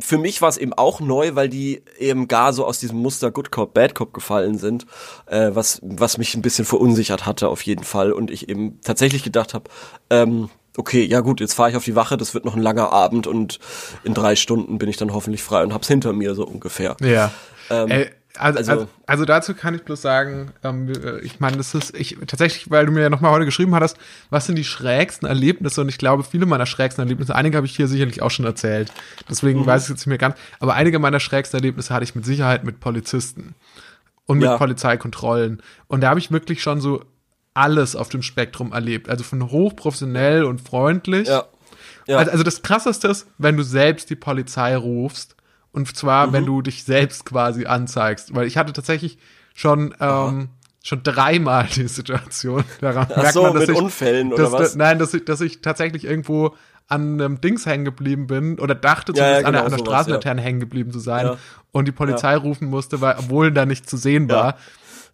[0.00, 3.30] für mich war es eben auch neu, weil die eben gar so aus diesem Muster
[3.30, 4.86] Good Cop, Bad Cop gefallen sind,
[5.26, 9.22] äh, was, was mich ein bisschen verunsichert hatte auf jeden Fall und ich eben tatsächlich
[9.22, 9.70] gedacht habe,
[10.10, 12.92] ähm, okay, ja gut, jetzt fahre ich auf die Wache, das wird noch ein langer
[12.92, 13.58] Abend und
[14.04, 16.96] in drei Stunden bin ich dann hoffentlich frei und hab's hinter mir so ungefähr.
[17.00, 17.30] Ja.
[17.70, 21.56] Ähm, Ey, also, also- also, also dazu kann ich bloß sagen, ähm, äh, ich meine,
[21.56, 23.96] das ist, ich tatsächlich, weil du mir ja nochmal heute geschrieben hattest,
[24.30, 25.80] was sind die schrägsten Erlebnisse?
[25.80, 28.92] Und ich glaube, viele meiner schrägsten Erlebnisse, einige habe ich hier sicherlich auch schon erzählt.
[29.30, 29.66] Deswegen Mhm.
[29.66, 32.64] weiß ich jetzt nicht mehr ganz, aber einige meiner schrägsten Erlebnisse hatte ich mit Sicherheit
[32.64, 33.54] mit Polizisten
[34.26, 34.56] und mit Ja.
[34.58, 35.62] Polizeikontrollen.
[35.88, 37.04] Und da habe ich wirklich schon so
[37.54, 39.08] alles auf dem Spektrum erlebt.
[39.08, 41.28] Also von hochprofessionell und freundlich.
[41.28, 41.44] Ja.
[42.06, 42.18] Ja.
[42.18, 45.35] Also, also das krasseste ist, wenn du selbst die Polizei rufst.
[45.76, 46.32] Und zwar, Mhm.
[46.32, 48.34] wenn du dich selbst quasi anzeigst.
[48.34, 49.18] Weil ich hatte tatsächlich
[49.54, 50.48] schon, ähm,
[50.82, 52.64] schon dreimal die Situation.
[52.80, 54.74] Daran Ach so, mit ich, Unfällen oder dass, was?
[54.74, 56.54] Nein, dass ich, dass ich tatsächlich irgendwo
[56.88, 59.70] an einem Dings hängen geblieben bin oder dachte Ja, ja, zumindest an, der, genau an
[59.78, 61.36] sowas, Straßenlaterne hängen geblieben zu sein Ja.
[61.72, 64.56] und die Polizei rufen musste, weil, obwohl da nicht zu sehen war.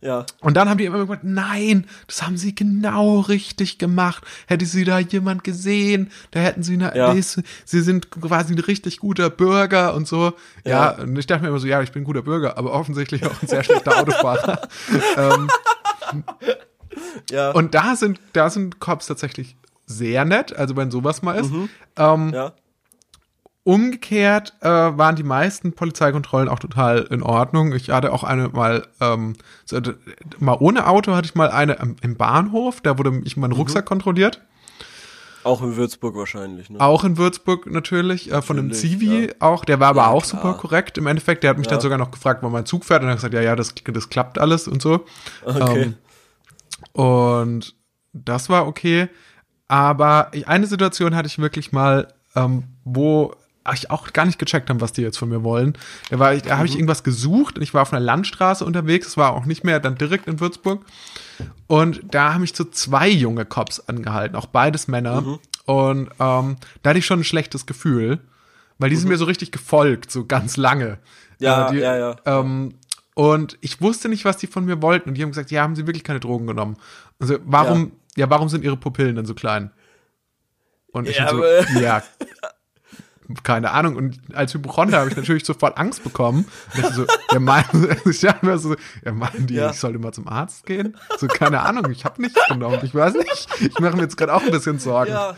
[0.02, 0.26] Ja.
[0.40, 4.22] Und dann haben die immer gesagt, nein, das haben sie genau richtig gemacht.
[4.46, 7.14] Hätte sie da jemand gesehen, da hätten sie eine, Ja.
[7.14, 10.32] nee, sie sind quasi ein richtig guter Bürger und so.
[10.64, 10.96] Ja.
[10.96, 11.02] Ja.
[11.02, 13.40] und ich dachte mir immer so, ja, ich bin ein guter Bürger, aber offensichtlich auch
[13.42, 14.68] ein sehr schlechter Autofahrer.
[15.16, 15.48] ähm,
[17.30, 17.50] Ja.
[17.52, 21.50] und da sind, da sind Cops tatsächlich sehr nett, also wenn sowas mal ist.
[21.96, 22.52] Ähm, ja.
[23.64, 27.72] Umgekehrt äh, waren die meisten Polizeikontrollen auch total in Ordnung.
[27.74, 29.78] Ich hatte auch eine mal, ähm, so,
[30.40, 33.42] mal ohne Auto hatte ich mal eine im, im Bahnhof, da wurde ich Mhm.
[33.42, 34.40] meinen Rucksack kontrolliert.
[35.44, 36.80] Auch in Würzburg wahrscheinlich, ne?
[36.80, 39.32] Auch in Würzburg natürlich, äh, von einem Zivi ja.
[39.40, 40.42] auch, der war aber Ja, auch klar.
[40.42, 41.42] super korrekt im Endeffekt.
[41.44, 41.82] Der hat mich dann Ja.
[41.82, 44.08] sogar noch gefragt, wann mein Zug fährt und er hat gesagt, ja, ja, das, das
[44.08, 45.04] klappt alles und so.
[45.44, 45.94] Okay.
[46.94, 47.74] Ähm, und
[48.12, 49.08] das war okay.
[49.68, 53.34] Aber eine Situation hatte ich wirklich mal, ähm, wo
[53.74, 55.74] ich auch gar nicht gecheckt habe, was die jetzt von mir wollen.
[56.10, 59.06] Da, war ich, da habe ich irgendwas gesucht und ich war auf einer Landstraße unterwegs.
[59.08, 60.84] Es war auch nicht mehr dann direkt in Würzburg.
[61.66, 65.38] Und da haben mich so zwei junge Cops angehalten, auch beides Männer.
[65.64, 68.18] Und ähm, da hatte ich schon ein schlechtes Gefühl,
[68.78, 70.98] weil die sind mir so richtig gefolgt, so ganz lange.
[71.38, 72.16] Ja, Äh, die, ja, ja.
[72.24, 72.74] Ähm,
[73.14, 75.10] und ich wusste nicht, was die von mir wollten.
[75.10, 76.76] Und die haben gesagt, ja, haben sie wirklich keine Drogen genommen.
[77.20, 79.70] Also, warum, ja, warum sind ihre Pupillen denn so klein?
[80.92, 81.44] Und ich Ja, so,
[81.78, 82.02] ja,
[83.42, 83.96] keine Ahnung.
[83.96, 86.46] Und als Hypochonder habe ich natürlich sofort Angst bekommen.
[86.74, 88.26] Und dachte so, ja, meinen, ich so,
[89.04, 89.70] ja, meinen die, Ja.
[89.70, 90.96] ich sollte mal zum Arzt gehen?
[91.18, 92.80] So, keine Ahnung, ich habe nichts genommen.
[92.82, 93.48] Ich weiß nicht.
[93.60, 95.10] Ich mache mir jetzt gerade auch ein bisschen Sorgen.
[95.12, 95.36] Ja.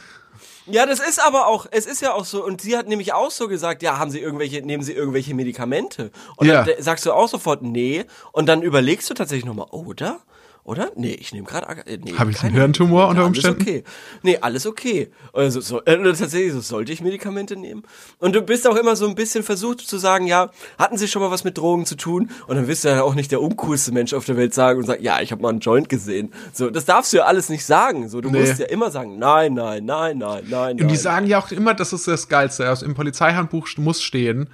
[0.66, 3.30] Ja, das ist aber auch, es ist ja auch so, und sie hat nämlich auch
[3.30, 6.10] so gesagt, ja, haben sie irgendwelche, nehmen sie irgendwelche Medikamente?
[6.36, 6.64] Und Ja.
[6.64, 10.20] dann sagst du auch sofort, nee, und dann überlegst du tatsächlich nochmal, oder?
[10.64, 10.90] Oder?
[10.96, 13.26] Nee, ich nehme gerade, äh, nee, Hab ich einen Hirntumor unter.
[13.26, 13.60] Umständen?
[13.60, 13.84] Alles okay.
[14.22, 15.10] Nee, alles okay.
[15.34, 17.82] Also, so, äh, tatsächlich, so, sollte ich Medikamente nehmen?
[18.18, 21.20] Und du bist auch immer so ein bisschen versucht zu sagen, ja, hatten sie schon
[21.20, 22.30] mal was mit Drogen zu tun?
[22.46, 24.86] Und dann wirst du ja auch nicht der uncoolste Mensch auf der Welt sagen und
[24.86, 26.32] sagen, ja, ich habe mal einen Joint gesehen.
[26.54, 28.08] So, das darfst du ja alles nicht sagen.
[28.08, 28.40] So, du Nee.
[28.40, 30.96] musst ja immer sagen, nein, nein, nein, nein, nein, Und die nein.
[30.96, 32.66] sagen ja auch immer, das ist das Geilste.
[32.66, 34.48] Also im Polizeihandbuch muss stehen.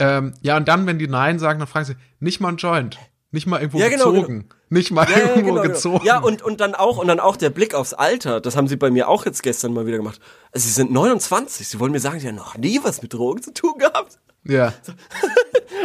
[0.00, 2.98] Ähm, ja, und dann, wenn die Nein sagen, dann fragen sie, nicht mal ein Joint.
[3.30, 4.48] Nicht mal irgendwo Ja, genau, gezogen.
[4.70, 5.74] Nicht mal Ja, irgendwo genau, genau.
[5.74, 6.06] gezogen.
[6.06, 8.76] Ja, und, und dann auch, und dann auch der Blick aufs Alter, das haben sie
[8.76, 10.18] bei mir auch jetzt gestern mal wieder gemacht.
[10.52, 13.42] Also, sie sind 29, sie wollen mir sagen, sie haben noch nie was mit Drogen
[13.42, 14.18] zu tun gehabt.
[14.44, 14.72] ja.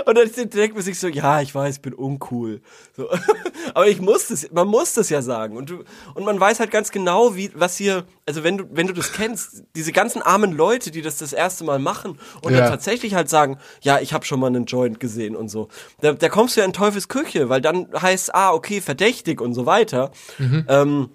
[0.06, 2.62] Und dann denkt man sich so, ja, ich weiß, ich bin uncool.
[2.96, 3.10] So.
[3.74, 5.58] Aber ich muss das, man muss das ja sagen.
[5.58, 5.84] Und du,
[6.16, 9.12] und man weiß halt ganz genau, wie, was hier, also wenn du, wenn du das
[9.14, 12.60] kennst, diese ganzen armen Leute, die das das erste Mal machen und Ja.
[12.62, 15.68] dann tatsächlich halt sagen, ja, ich habe schon mal einen Joint gesehen und so.
[16.02, 19.54] Da, da kommst du ja in Teufels Küche, weil dann heißt, ah, okay, verdächtig und
[19.54, 20.12] so weiter.
[20.68, 21.10] Ähm,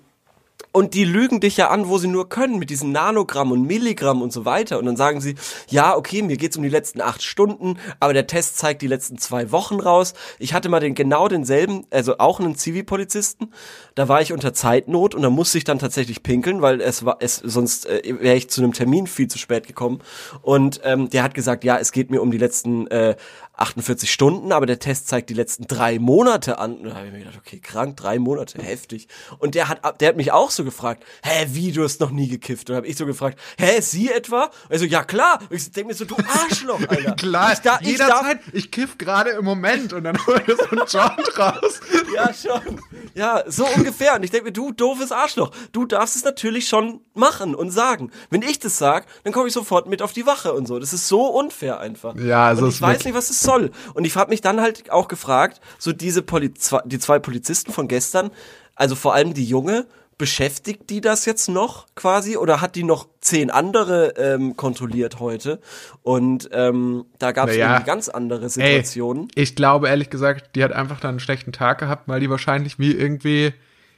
[0.73, 4.23] und die lügen dich ja an, wo sie nur können, mit diesen Nanogramm und Milligramm
[4.23, 4.79] und so weiter.
[4.79, 5.35] Und dann sagen sie,
[5.69, 9.19] ja, okay, mir geht's um die letzten acht Stunden, aber der Test zeigt die letzten
[9.19, 10.15] zwei Wochen raus.
[10.39, 13.53] Ich hatte mal den genau denselben, also auch einen Zivilpolizisten.
[13.95, 17.19] Da war ich unter Zeitnot und da musste ich dann tatsächlich pinkeln, weil es war,
[17.21, 20.01] es sonst äh, wäre ich zu einem Termin viel zu spät gekommen.
[20.43, 23.17] Und ähm, der hat gesagt, ja, es geht mir um die letzten äh,
[23.59, 26.77] 48 Stunden, aber der Test zeigt die letzten drei Monate an.
[26.77, 29.09] Und da habe ich mir gedacht, okay, krank, drei Monate, heftig.
[29.39, 32.29] Und der hat, der hat mich auch so gefragt, hä, wie, du hast noch nie
[32.29, 32.71] gekifft?
[32.71, 34.51] Und habe ich so gefragt, hä, sie etwa?
[34.69, 35.41] Also, ja klar.
[35.51, 37.13] Und ich denke mir so, du Arschloch, Alter.
[37.17, 38.41] Klar, ich, da, ich darf, jederzeit.
[38.53, 41.81] Ich kiff gerade im Moment und dann hol ich so einen Joint raus.
[42.15, 42.81] Ja, schon.
[43.15, 44.15] Ja, so ungefähr.
[44.15, 48.11] Und ich denke mir, du doofes Arschloch, du darfst es natürlich schon machen und sagen.
[48.31, 50.79] Wenn ich das sag, dann komme ich sofort mit auf die Wache und so.
[50.79, 52.15] Das ist so unfair einfach.
[52.17, 53.71] Ja, also und ich weiß nicht, was es soll.
[53.95, 57.89] Und ich habe mich dann halt auch gefragt, so diese Poliz die zwei Polizisten von
[57.89, 58.31] gestern,
[58.75, 59.87] also vor allem die Junge,
[60.19, 65.61] beschäftigt die das jetzt noch quasi oder hat die noch zehn andere ähm, kontrolliert heute?
[66.03, 67.79] Und ähm, da gab es Naja.
[67.81, 69.29] ganz andere Ey, Situationen.
[69.37, 72.81] ich glaube ehrlich gesagt, die hat einfach dann einen schlechten Tag gehabt, weil die wahrscheinlich
[72.81, 73.55] wie irgendwie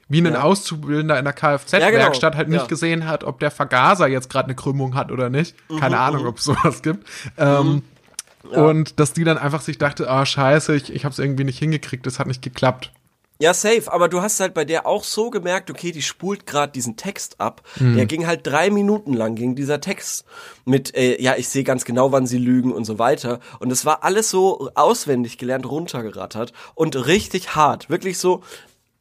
[0.09, 0.43] wie ein Ja.
[0.43, 2.37] Auszubildender in der Kfz-Werkstatt genau.
[2.39, 2.67] halt nicht Ja.
[2.67, 5.55] gesehen hat, ob der Vergaser jetzt gerade eine Krümmung hat oder nicht.
[5.79, 7.07] Keine Mhm, Ahnung, ob es sowas gibt.
[7.39, 7.83] Ähm,
[8.49, 11.59] Und dass die dann einfach sich dachte, ah scheiße, ich, ich habe es irgendwie nicht
[11.59, 12.93] hingekriegt, das hat nicht geklappt.
[13.43, 16.73] Ja, safe, aber du hast halt bei der auch so gemerkt, okay, die spult gerade
[16.73, 17.63] diesen Text ab.
[17.79, 17.97] Mhm.
[17.97, 20.27] Der ging halt drei Minuten lang, ging dieser Text
[20.67, 23.41] mit, äh, ja, ich sehe ganz genau, wann sie lügen und so weiter.
[23.59, 27.89] Und es war alles so auswendig gelernt, runtergerattert und richtig hart.
[27.89, 28.43] Wirklich so,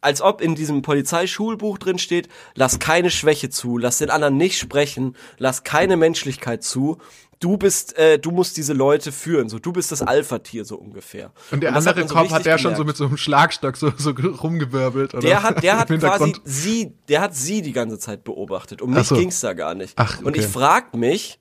[0.01, 4.57] als ob in diesem Polizeischulbuch drin steht, lass keine Schwäche zu, lass den anderen nicht
[4.57, 6.97] sprechen, lass keine Menschlichkeit zu.
[7.39, 11.31] Du bist, äh, du musst diese Leute führen, so du bist das Alpha-Tier so ungefähr.
[11.51, 12.87] Und der hat andere man so Kopf hat der schon so gemerkt.
[12.87, 15.13] mit so einem Schlagstock so, so rumgewirbelt.
[15.13, 15.21] Oder?
[15.21, 18.81] Der hat, der hat quasi sie, der hat sie die ganze Zeit beobachtet.
[18.81, 19.15] Um mich so.
[19.15, 19.93] ging's da gar nicht.
[19.95, 20.39] Ach, Und okay.
[20.39, 21.39] ich frag mich,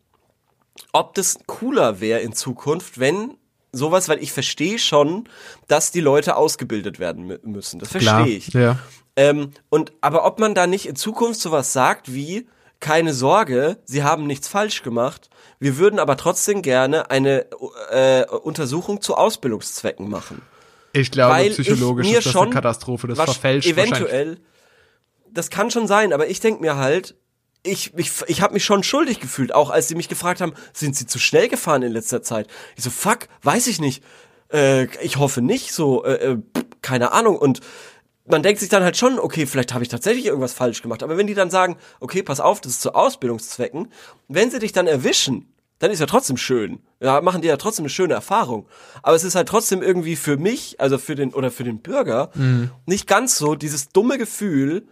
[0.93, 3.38] ob das cooler wäre in Zukunft, wenn
[3.73, 5.29] sowas, weil ich verstehe schon,
[5.67, 7.79] dass die Leute ausgebildet werden mü- müssen.
[7.79, 8.49] Das verstehe ich.
[8.49, 8.79] ja.
[9.17, 12.47] Ähm, und aber ob man da nicht in Zukunft sowas sagt wie
[12.81, 15.29] keine Sorge, sie haben nichts falsch gemacht.
[15.59, 17.47] Wir würden aber trotzdem gerne eine
[17.91, 20.41] äh, Untersuchung zu Ausbildungszwecken machen
[20.93, 23.09] Ich glaube, weil psychologisch ich ist das eine Katastrophe.
[23.09, 23.99] Das verfälscht wahrscheinlich.
[23.99, 24.39] eventuell.
[25.33, 27.17] Das kann schon sein, aber ich denk mir halt,
[27.63, 30.97] ich, ich, ich habe mich schon schuldig gefühlt, auch als sie mich gefragt haben, sind
[30.97, 32.49] sie zu schnell gefahren in letzter Zeit?
[32.77, 34.03] Ich so, fuck, weiß ich nicht.
[34.53, 36.39] Äh, ich hoffe nicht, so, äh, äh,
[36.83, 37.37] keine Ahnung.
[37.37, 37.61] Und
[38.27, 41.03] man denkt sich dann halt schon, okay, vielleicht habe ich tatsächlich irgendwas falsch gemacht.
[41.03, 43.89] Aber wenn die dann sagen, okay, pass auf, das ist zu Ausbildungszwecken,
[44.29, 46.81] wenn sie dich dann erwischen, dann ist ja trotzdem schön.
[47.01, 48.67] Ja, machen die ja trotzdem eine schöne Erfahrung.
[49.03, 52.31] Aber es ist halt trotzdem irgendwie für mich, also für den oder für den Bürger,
[52.87, 54.89] nicht ganz so dieses dumme Gefühl,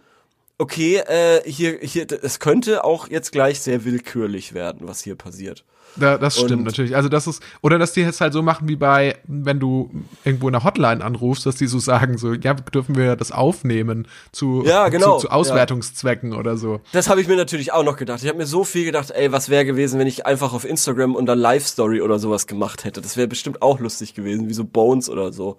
[0.57, 5.63] okay, äh, hier, hier, es könnte auch jetzt gleich sehr willkürlich werden, was hier passiert.
[5.95, 6.95] Da, das stimmt Und- natürlich.
[6.95, 9.89] Also das ist, oder dass die es halt so machen wie bei, wenn du
[10.23, 14.07] irgendwo in der Hotline anrufst, dass die so sagen, so, ja, dürfen wir das aufnehmen
[14.31, 16.81] zu, Ja, genau, zu, zu Auswertungszwecken oder so.
[16.91, 18.21] Das habe ich mir natürlich auch noch gedacht.
[18.21, 21.15] Ich habe mir so viel gedacht, ey, was wäre gewesen, wenn ich einfach auf Instagram
[21.15, 23.01] und dann Live-Story oder sowas gemacht hätte.
[23.01, 25.57] Das wäre bestimmt auch lustig gewesen, wie so Bones oder so.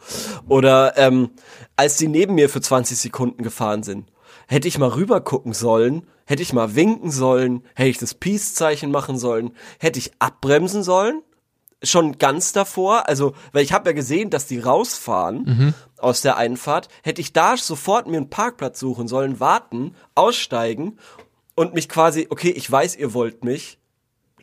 [0.49, 1.31] Oder ähm,
[1.75, 4.05] als die neben mir für 20 Sekunden gefahren sind.
[4.49, 8.91] Hätte ich mal rüber gucken sollen, hätte ich mal winken sollen, hätte ich das Peace-Zeichen
[8.91, 11.23] machen sollen, hätte ich abbremsen sollen,
[11.83, 15.75] schon ganz davor, also, weil ich habe ja gesehen, dass die rausfahren Mhm.
[15.99, 20.99] aus der Einfahrt, hätte ich da sofort mir einen Parkplatz suchen sollen, warten, aussteigen
[21.55, 23.78] und mich quasi, okay, ich weiß, ihr wollt mich,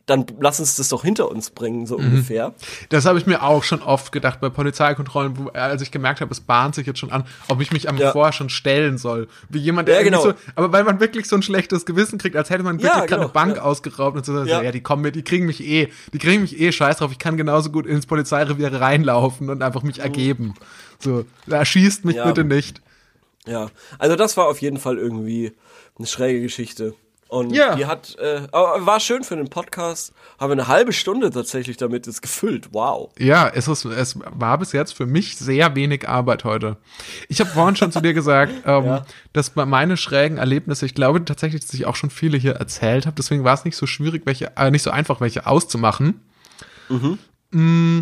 [0.07, 1.85] dann lass uns das doch hinter uns bringen, Mhm.
[1.87, 2.53] so ungefähr.
[2.89, 6.31] Das habe ich mir auch schon oft gedacht bei Polizeikontrollen, wo, als ich gemerkt habe,
[6.31, 8.11] es bahnt sich jetzt schon an, ob ich mich am Ja.
[8.11, 9.27] vorher schon stellen soll.
[9.49, 10.21] Wie jemand, der Ja, genau.
[10.21, 12.97] so, aber weil man wirklich so ein schlechtes Gewissen kriegt, als hätte man wirklich Ja,
[12.99, 14.61] gerade genau, eine Bank ausgeraubt und so, Ja.
[14.61, 14.71] ja.
[14.71, 17.35] die kommen mit, die kriegen mich eh, die kriegen mich eh scheiß drauf, ich kann
[17.35, 20.53] genauso gut ins Polizeirevier reinlaufen und einfach mich ergeben.
[20.99, 22.81] So, da schießt mich bitte nicht.
[23.47, 25.51] Ja, also das war auf jeden Fall irgendwie
[25.97, 26.93] eine schräge Geschichte.
[27.35, 27.75] Und Ja.
[27.75, 30.13] die hat, äh, war schön für den Podcast.
[30.39, 32.69] Haben wir eine halbe Stunde tatsächlich damit jetzt gefüllt.
[32.71, 33.11] Wow.
[33.19, 36.77] Ja, es, ist, es war bis jetzt für mich sehr wenig Arbeit heute.
[37.27, 39.05] Ich habe vorhin schon zu dir gesagt, ähm, Ja.
[39.33, 43.17] dass meine schrägen Erlebnisse, ich glaube tatsächlich, dass ich auch schon viele hier erzählt habe,
[43.17, 46.21] deswegen war es nicht so schwierig, welche, äh, nicht so einfach, welche auszumachen.
[47.51, 48.01] Mm,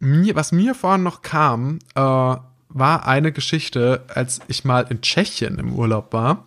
[0.00, 5.58] mir, was mir vorhin noch kam, äh, war eine Geschichte, als ich mal in Tschechien
[5.60, 6.44] im Urlaub war.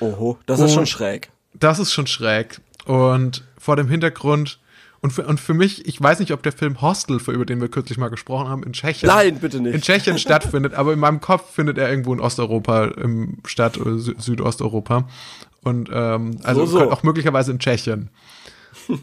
[0.00, 1.30] Oho, das ist Und- schon schräg.
[1.54, 2.60] Das ist schon schräg.
[2.84, 4.58] Und vor dem Hintergrund,
[5.00, 7.68] und für, und für mich, ich weiß nicht, ob der Film Hostel, über den wir
[7.68, 9.08] kürzlich mal gesprochen haben, in Tschechien.
[9.08, 9.74] Nein, bitte nicht.
[9.74, 13.98] In Tschechien stattfindet, aber in meinem Kopf findet er irgendwo in Osteuropa, im Stadt oder
[13.98, 15.06] Sü Südosteuropa.
[15.62, 16.90] Und ähm, also So, so.
[16.90, 18.10] auch möglicherweise in Tschechien.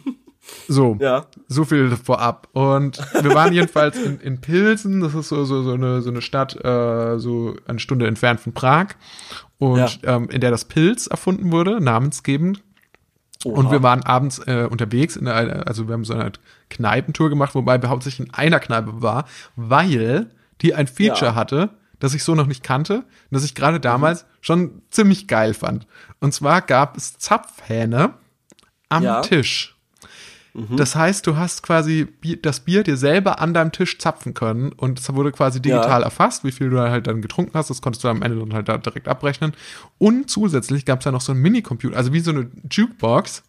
[0.67, 1.27] So, Ja.
[1.47, 2.47] so viel vorab.
[2.53, 6.21] Und wir waren jedenfalls in, in Pilsen, das ist so, so, so, eine, so eine
[6.21, 8.87] Stadt, äh, so eine Stunde entfernt von Prag.
[9.61, 12.63] Und ähm, in der das Pilz erfunden wurde, namensgebend.
[13.43, 16.31] Und wir waren abends äh, unterwegs, in einer, also wir haben so eine
[16.69, 20.29] Kneipentour gemacht, wobei wir hauptsächlich in einer Kneipe war, weil
[20.61, 21.35] die ein Feature Ja.
[21.35, 21.69] hatte,
[21.99, 25.87] das ich so noch nicht kannte und das ich gerade damals schon ziemlich geil fand.
[26.19, 28.13] Und zwar gab es Zapfhähne
[28.89, 29.21] am Ja.
[29.21, 29.75] Tisch.
[30.53, 32.07] Das heißt, du hast quasi
[32.41, 36.05] das Bier dir selber an deinem Tisch zapfen können und es wurde quasi digital Ja.
[36.05, 37.69] erfasst, wie viel du halt dann getrunken hast.
[37.69, 39.53] Das konntest du am Ende dann halt da direkt abrechnen.
[39.97, 43.43] Und zusätzlich gab es ja noch so einen Minicomputer, also wie so eine Jukebox.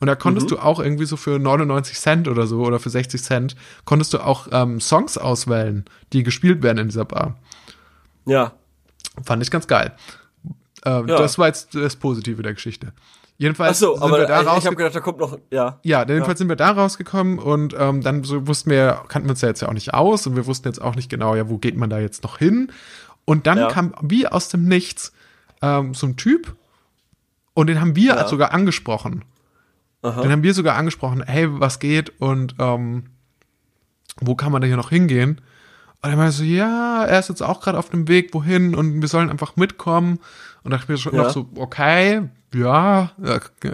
[0.00, 3.22] Und da konntest du auch irgendwie so für 99 Cent oder so oder für 60
[3.22, 7.38] Cent konntest du auch ähm, Songs auswählen, die gespielt werden in dieser Bar.
[8.26, 8.52] Ja.
[9.22, 9.92] Fand ich ganz geil.
[10.84, 11.16] Ähm, Ja.
[11.18, 12.92] Das war jetzt das Positive der Geschichte.
[13.40, 14.66] Jedenfalls so, sind aber wir da ich, ich rausgekommen.
[14.66, 15.80] habe gedacht, da kommt noch, ja.
[15.82, 19.40] Ja, jedenfalls sind wir da rausgekommen und ähm, dann so wussten wir, kannten wir uns
[19.40, 21.56] ja jetzt ja auch nicht aus und wir wussten jetzt auch nicht genau, ja, wo
[21.56, 22.70] geht man da jetzt noch hin?
[23.24, 23.68] Und dann Ja.
[23.68, 25.12] kam wie aus dem Nichts
[25.62, 26.54] ähm, so ein Typ
[27.54, 28.28] und den haben wir Ja.
[28.28, 29.24] sogar angesprochen.
[30.02, 33.04] Den haben wir sogar angesprochen, hey, was geht und ähm,
[34.20, 35.40] wo kann man da hier noch hingehen?
[36.02, 39.00] Und er meinte so, ja, er ist jetzt auch gerade auf dem Weg, wohin und
[39.02, 40.18] wir sollen einfach mitkommen.
[40.62, 41.22] Und dachte ich mir schon Ja.
[41.24, 42.22] noch so, okay,
[42.54, 43.12] ja,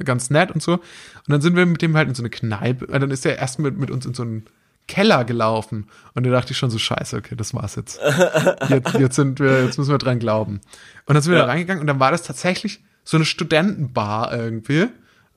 [0.04, 0.74] ganz nett und so.
[0.74, 0.80] Und
[1.28, 3.58] dann sind wir mit dem halt in so eine Kneipe, und dann ist er erst
[3.58, 4.44] mit, mit uns in so einen
[4.88, 5.88] Keller gelaufen.
[6.14, 7.98] Und da dachte ich schon so, scheiße, okay, das war's jetzt.
[8.68, 10.60] Jetzt, jetzt sind wir, jetzt müssen wir dran glauben.
[11.06, 11.46] Und dann sind wir Ja.
[11.46, 14.86] da reingegangen und dann war das tatsächlich so eine Studentenbar irgendwie.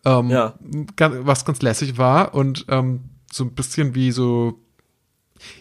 [0.05, 0.53] Ähm, Ja.
[0.97, 4.59] was ganz lässig war und ähm, so ein bisschen wie so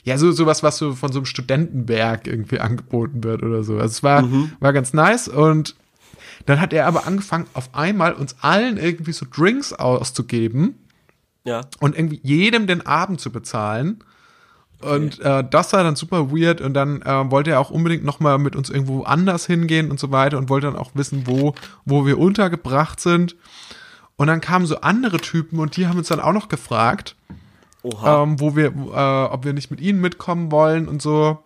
[0.02, 3.74] ja, so sowas, was so von so einem Studentenberg irgendwie angeboten wird oder so.
[3.74, 4.52] Also es war, Mhm.
[4.60, 5.76] war ganz nice und
[6.48, 10.78] dann hat er aber angefangen, auf einmal uns allen irgendwie so Drinks auszugeben
[11.44, 11.62] Ja.
[11.80, 14.02] und irgendwie jedem den Abend zu bezahlen.
[14.80, 18.20] Und äh, das war dann super weird und dann äh, wollte er auch unbedingt noch
[18.20, 21.54] mal mit uns irgendwo anders hingehen und so weiter und wollte dann auch wissen, wo,
[21.84, 23.34] wo wir untergebracht sind.
[24.16, 27.16] Und dann kamen so andere Typen und die haben uns dann auch noch gefragt,
[27.84, 31.42] ähm, wo wir, äh, ob wir nicht mit ihnen mitkommen wollen und so.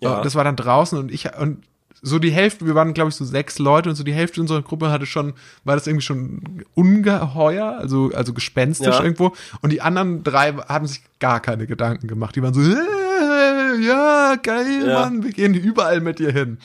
[0.00, 0.20] Ja.
[0.20, 1.62] Äh, das war dann draußen und ich und
[2.06, 4.62] so die Hälfte, wir waren glaube ich so sechs Leute und so die Hälfte unserer
[4.62, 5.32] Gruppe hatte schon,
[5.64, 9.02] war das irgendwie schon ungeheuer, also also gespenstisch Ja.
[9.02, 12.36] irgendwo und die anderen drei haben sich gar keine Gedanken gemacht.
[12.36, 15.00] Die waren so, äh, ja geil, Ja.
[15.00, 16.58] Mann, wir gehen überall mit dir hin,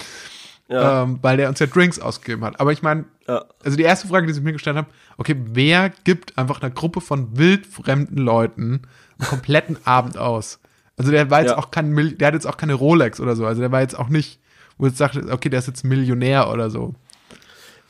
[0.67, 1.04] ja.
[1.04, 2.60] ähm, weil der uns ja Drinks ausgegeben hat.
[2.60, 3.45] Aber ich meine, ja.
[3.63, 7.02] also die erste Frage, die sie mir gestellt haben, okay, wer gibt einfach einer Gruppe
[7.02, 8.82] von wildfremden Leuten
[9.19, 10.60] einen kompletten Abend aus?
[10.97, 11.58] Also der war jetzt Ja.
[11.58, 14.10] auch kein, der hat jetzt auch keine Rolex oder so, also der war jetzt auch
[14.10, 14.39] nicht,
[14.80, 16.96] wo jetzt sagt, okay, der ist jetzt Millionär oder so.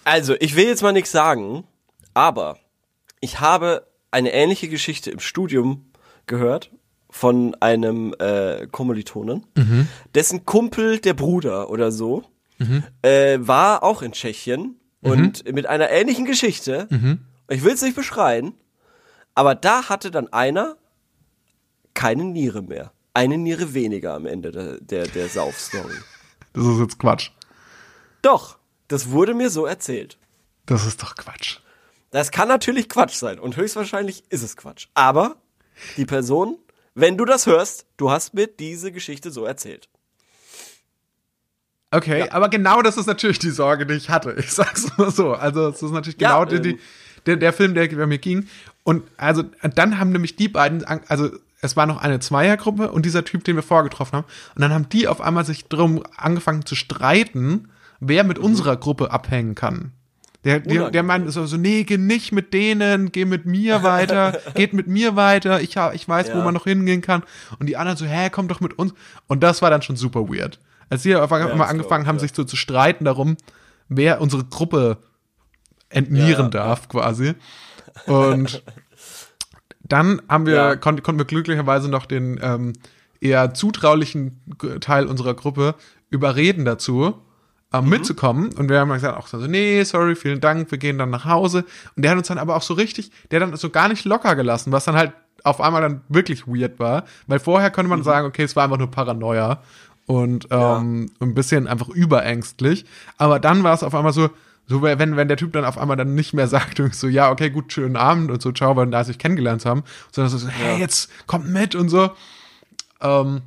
[0.04, 1.64] Also, ich will jetzt mal nichts sagen,
[2.14, 2.58] aber
[3.22, 5.86] ich habe eine ähnliche Geschichte im Studium
[6.26, 6.72] gehört
[7.12, 9.46] von einem äh, Kommilitonen,
[10.16, 12.24] dessen Kumpel, der Bruder oder so,
[13.04, 16.88] äh, war auch in Tschechien und mit einer ähnlichen Geschichte.
[17.50, 18.54] Ich will es nicht beschreien,
[19.36, 20.76] aber da hatte dann einer
[21.94, 22.92] keine Niere mehr.
[23.14, 25.96] Eine Niere weniger am Ende der, der, der Saufstory.
[26.54, 27.32] Das ist jetzt Quatsch.
[28.22, 30.18] Doch, Das wurde mir so erzählt.
[30.66, 31.60] Das ist doch Quatsch.
[32.12, 34.88] Das kann natürlich Quatsch sein und höchstwahrscheinlich ist es Quatsch.
[34.96, 35.36] Aber
[35.96, 36.58] die Person,
[36.96, 39.90] wenn du das hörst, du hast mir diese Geschichte so erzählt.
[41.92, 44.36] Okay, aber genau das ist natürlich die Sorge, die ich hatte.
[44.40, 45.34] Ich sag's mal so.
[45.34, 46.80] Also, es ist natürlich Ja, genau die, die, ähm.
[47.26, 48.48] der, der Film, der bei mir ging.
[48.84, 49.44] Und also,
[49.76, 51.30] dann haben nämlich die beiden, also,
[51.62, 54.26] es war noch eine Zweiergruppe und dieser Typ, den wir vorgetroffen haben.
[54.56, 59.12] Und dann haben die auf einmal sich drum angefangen zu streiten, wer mit unserer Gruppe
[59.12, 59.92] abhängen kann.
[60.46, 64.40] Der, der, der meint so, so, nee, geh nicht mit denen, geh mit mir weiter,
[64.56, 66.44] geht mit mir weiter, ich, ich weiß, wo Ja.
[66.46, 67.24] man noch hingehen kann.
[67.60, 68.94] Und die anderen so, hä, komm doch mit uns.
[69.28, 70.60] Und das war dann schon super weird.
[70.90, 72.20] Als die auf einmal das angefangen glaub ich, haben, ja.
[72.22, 73.36] sich so zu streiten darum,
[73.90, 75.00] wer unsere Gruppe
[75.90, 76.50] entnieren Ja.
[76.50, 77.34] darf, quasi.
[78.06, 78.64] Und
[79.90, 80.76] dann haben wir, Ja.
[80.76, 82.74] kon konnten wir glücklicherweise noch den ähm,
[83.20, 84.40] eher zutraulichen
[84.80, 85.76] Teil unserer Gruppe
[86.10, 87.16] überreden dazu,
[87.74, 87.90] ähm, Mhm.
[87.90, 88.54] mitzukommen.
[88.54, 91.26] Und wir haben dann gesagt, auch so, nee, sorry, vielen Dank, wir gehen dann nach
[91.26, 91.66] Hause.
[91.96, 94.06] Und der hat uns dann aber auch so richtig, der hat dann so gar nicht
[94.06, 95.12] locker gelassen, was dann halt
[95.44, 97.04] auf einmal dann wirklich weird war.
[97.28, 97.98] Weil vorher konnte Mhm.
[97.98, 99.62] man sagen, okay, es war einfach nur Paranoia
[100.06, 102.86] und ähm, ein bisschen einfach überängstlich.
[103.18, 104.30] Aber dann war es auf einmal so,
[104.70, 107.50] so wenn, wenn der Typ dann auf einmal dann nicht mehr sagt, so, ja, okay,
[107.50, 111.10] gut, schönen Abend und so, ciao, weil da sich kennengelernt haben, sondern so, hey, jetzt
[111.28, 112.12] kommt mit und so.
[113.02, 113.42] Ähm,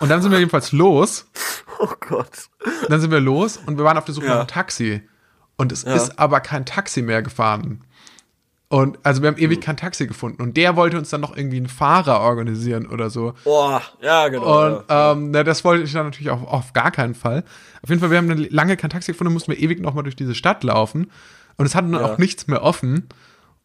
[0.00, 1.26] und dann sind wir jedenfalls los.
[1.80, 2.48] Oh Gott.
[2.88, 4.32] Dann sind wir los und wir waren auf der Suche Ja.
[4.32, 5.00] nach einem Taxi.
[5.56, 5.94] Und es Ja.
[5.94, 7.84] ist aber kein Taxi mehr gefahren.
[8.70, 9.44] Und also wir haben Hm.
[9.44, 10.42] ewig kein Taxi gefunden.
[10.42, 13.32] Und der wollte uns dann noch irgendwie einen Fahrer organisieren oder so.
[13.44, 14.66] Boah, ja, genau.
[14.78, 17.44] Und ähm, na, das wollte ich dann natürlich auch auf gar keinen Fall.
[17.82, 20.16] Auf jeden Fall, wir haben dann lange kein Taxi gefunden, mussten wir ewig nochmal durch
[20.16, 21.10] diese Stadt laufen.
[21.56, 22.12] Und es hatten dann Ja.
[22.12, 23.08] auch nichts mehr offen.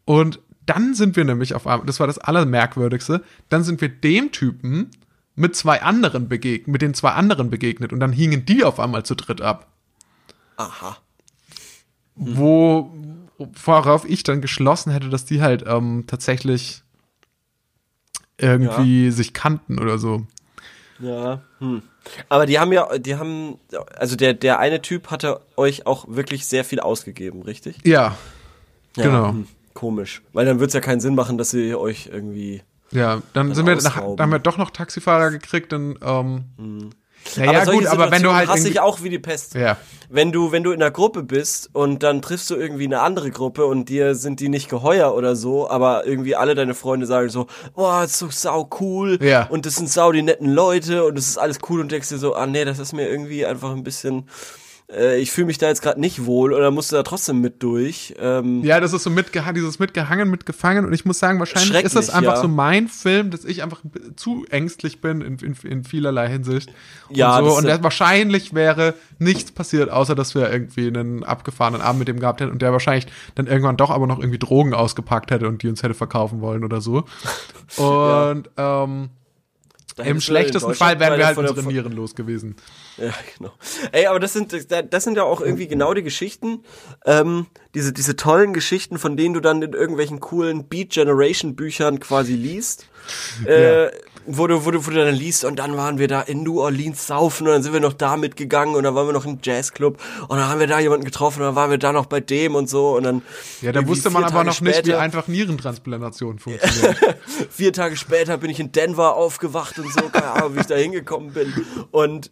[0.06, 4.32] Und dann sind wir nämlich auf einmal, das war das Allermerkwürdigste, dann sind wir dem
[4.32, 4.90] Typen
[5.34, 7.92] mit zwei anderen begegnet, mit den zwei anderen begegnet.
[7.92, 9.66] Und dann hingen die auf einmal zu dritt ab.
[10.56, 10.96] Aha.
[12.16, 12.90] Wo,
[13.64, 16.82] worauf ich dann geschlossen hätte, dass die halt ähm, tatsächlich
[18.38, 20.26] irgendwie sich kannten oder so.
[21.00, 21.40] Ja.
[21.58, 21.82] Hm.
[22.28, 23.58] Aber die haben ja, die haben,
[23.96, 27.78] also der, der eine Typ hatte euch auch wirklich sehr viel ausgegeben, richtig?
[27.84, 28.16] Ja,
[28.96, 29.28] Ja, genau.
[29.30, 30.22] hm, Komisch.
[30.32, 32.62] Weil dann wird's ja keinen Sinn machen, dass sie euch irgendwie.
[32.92, 36.90] Ja, dann, Dann sind wir nach, dann haben wir doch noch Taxifahrer gekriegt, dann, ähm,
[37.36, 39.54] naja, aber solche gut, aber wenn du halt hasse ich auch wie die Pest.
[39.54, 39.76] ja,
[40.08, 43.30] Wenn du, wenn du in einer Gruppe bist und dann triffst du irgendwie eine andere
[43.30, 47.28] Gruppe und dir sind die nicht geheuer oder so, aber irgendwie alle deine Freunde sagen
[47.30, 49.46] so, boah, ist so sau cool Ja.
[49.48, 52.18] und das sind sau die netten Leute und das ist alles cool und denkst dir
[52.18, 54.28] so, ah nee, das ist mir irgendwie einfach ein bisschen,
[54.92, 57.62] äh, ich fühle mich da jetzt gerade nicht wohl oder musst du da trotzdem mit
[57.62, 58.14] durch.
[58.18, 61.96] Ähm, ja, das ist so mitgehangen, dieses mitgehangen, mitgefangen und ich muss sagen, wahrscheinlich ist
[61.96, 62.42] das einfach ja.
[62.42, 63.80] so mein Film, dass ich einfach
[64.16, 66.70] zu ängstlich bin in, in, in vielerlei Hinsicht.
[67.10, 67.58] Ja, und, das so.
[67.58, 72.20] und der, wahrscheinlich wäre nichts passiert, außer dass wir irgendwie einen abgefahrenen Abend mit dem
[72.20, 75.62] gehabt hätten und der wahrscheinlich dann irgendwann doch aber noch irgendwie Drogen ausgepackt hätte und
[75.62, 77.04] die uns hätte verkaufen wollen oder so.
[77.76, 79.10] Und ähm,
[79.96, 82.56] da im schlechtesten Fall wären wir halt unsere Nieren los gewesen.
[82.96, 83.52] Ja, genau.
[83.92, 86.64] Ey, aber das sind, das sind ja auch irgendwie genau die Geschichten,
[87.04, 92.00] ähm, diese, diese tollen Geschichten, von denen du dann in irgendwelchen coolen Beat Generation Büchern
[92.00, 92.88] quasi liest.
[93.44, 93.90] Äh,
[94.26, 96.60] wo du, wo du, wo du dann liest und dann waren wir da in New
[96.60, 99.38] Orleans saufen und dann sind wir noch da mitgegangen und dann waren wir noch im
[99.42, 99.98] Jazzclub
[100.28, 102.54] und dann haben wir da jemanden getroffen und dann waren wir da noch bei dem
[102.54, 103.22] und so und dann
[103.60, 106.96] Ja, da wusste man aber Tage noch nicht, wie später- einfach Nierentransplantation funktioniert.
[107.50, 110.74] vier Tage später bin ich in Denver aufgewacht und so, keine Ahnung, wie ich da
[110.76, 111.52] hingekommen bin.
[111.90, 112.30] Und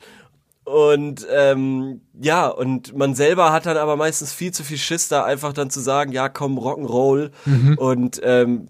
[0.65, 5.25] und ähm, ja, und man selber hat dann aber meistens viel zu viel Schiss, da
[5.25, 7.33] einfach dann zu sagen, ja, komm, Rock'n'Roll
[7.79, 8.69] und ähm,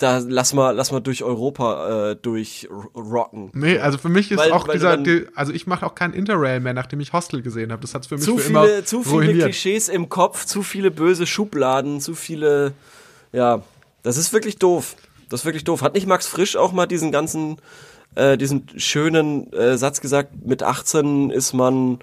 [0.00, 3.50] da lass mal, lass mal durch Europa äh, durchrocken.
[3.52, 4.98] nee, also für mich ist Weil- auch weil dieser,
[5.34, 7.82] also ich mache auch kein Interrail mehr, nachdem ich Hostel gesehen habe.
[7.82, 9.44] Das hat's für mich Zu für immer viele, zu viele ruiniert.
[9.44, 12.72] Klischees im Kopf, zu viele böse Schubladen, zu viele,
[13.32, 13.62] ja,
[14.02, 14.96] das ist wirklich doof.
[15.28, 15.82] Das ist wirklich doof.
[15.82, 17.58] Hat nicht Max Frisch auch mal diesen ganzen,
[18.14, 21.98] äh, diesen schönen äh, Satz gesagt, mit 18 ist man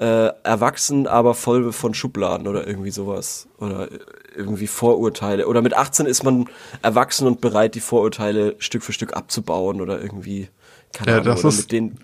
[0.00, 3.46] äh, erwachsen, aber voll von Schubladen oder irgendwie sowas.
[3.58, 3.88] Oder
[4.34, 5.46] irgendwie Vorurteile.
[5.46, 6.48] Oder mit 18 ist man
[6.82, 10.48] erwachsen und bereit, die Vorurteile Stück für Stück abzubauen oder irgendwie,
[10.92, 11.98] keine Ja, Ahnung, das oder ist- mit den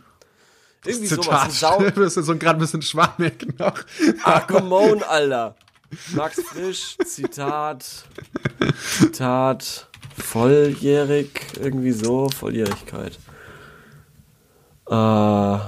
[0.84, 1.24] irgendwie sowas.
[1.24, 1.44] Zitat.
[1.44, 3.74] Ein Sau das ist so gerade ein bisschen schwammig noch.
[4.22, 5.56] Ah, come on, Alter.
[6.14, 7.84] Max Frisch, Zitat,
[8.98, 9.88] Zitat,
[10.18, 11.30] volljährig,
[11.62, 13.18] irgendwie so, Volljährigkeit.
[14.88, 15.58] Äh,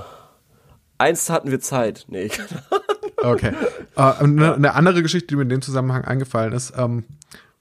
[0.98, 2.06] einst hatten wir Zeit.
[2.08, 2.30] Nee,
[3.22, 3.52] Okay.
[3.96, 7.04] Äh, und eine, eine andere Geschichte, die mir in dem Zusammenhang eingefallen ist, ähm,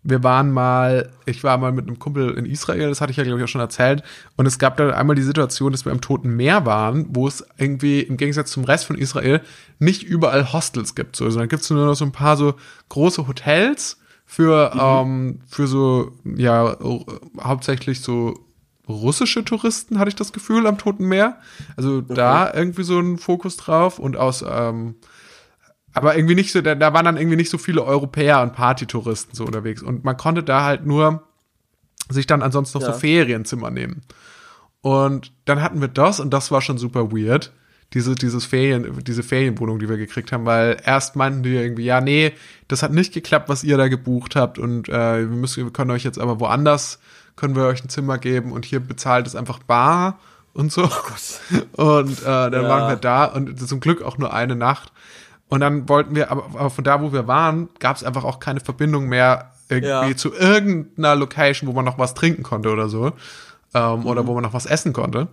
[0.03, 3.23] wir waren mal, ich war mal mit einem Kumpel in Israel, das hatte ich ja,
[3.23, 4.03] glaube ich, auch schon erzählt.
[4.37, 7.45] Und es gab da einmal die Situation, dass wir im Toten Meer waren, wo es
[7.57, 9.41] irgendwie im Gegensatz zum Rest von Israel
[9.79, 11.17] nicht überall Hostels gibt.
[11.17, 12.53] So, also dann gibt es nur noch so ein paar so
[12.87, 14.79] große Hotels für, mhm.
[14.81, 16.77] ähm, für so, ja,
[17.41, 18.35] hauptsächlich so
[18.87, 21.37] russische Touristen, hatte ich das Gefühl, am Toten Meer.
[21.75, 22.13] Also okay.
[22.13, 24.95] da irgendwie so ein Fokus drauf und aus, ähm,
[25.93, 29.35] aber irgendwie nicht so, da, da waren dann irgendwie nicht so viele Europäer und Partytouristen
[29.35, 29.81] so unterwegs.
[29.81, 31.23] Und man konnte da halt nur
[32.09, 32.93] sich dann ansonsten noch ja.
[32.93, 34.03] so Ferienzimmer nehmen.
[34.81, 37.51] Und dann hatten wir das und das war schon super weird.
[37.93, 42.01] Diese, dieses Ferien, diese Ferienwohnung, die wir gekriegt haben, weil erst meinten die irgendwie, ja,
[42.01, 42.33] nee,
[42.67, 45.91] das hat nicht geklappt, was ihr da gebucht habt und äh, wir müssen, wir können
[45.91, 46.99] euch jetzt aber woanders,
[47.37, 50.19] können wir euch ein Zimmer geben und hier bezahlt es einfach bar
[50.53, 50.89] und so.
[51.77, 52.67] Oh und äh, dann ja.
[52.67, 54.91] waren wir da und zum Glück auch nur eine Nacht.
[55.47, 58.39] Und dann wollten wir, aber, aber von da, wo wir waren, gab es einfach auch
[58.39, 60.15] keine Verbindung mehr irgendwie ja.
[60.17, 63.13] zu irgendeiner Location, wo man noch was trinken konnte oder so.
[63.73, 64.05] Ähm, mhm.
[64.05, 65.27] Oder wo man noch was essen konnte.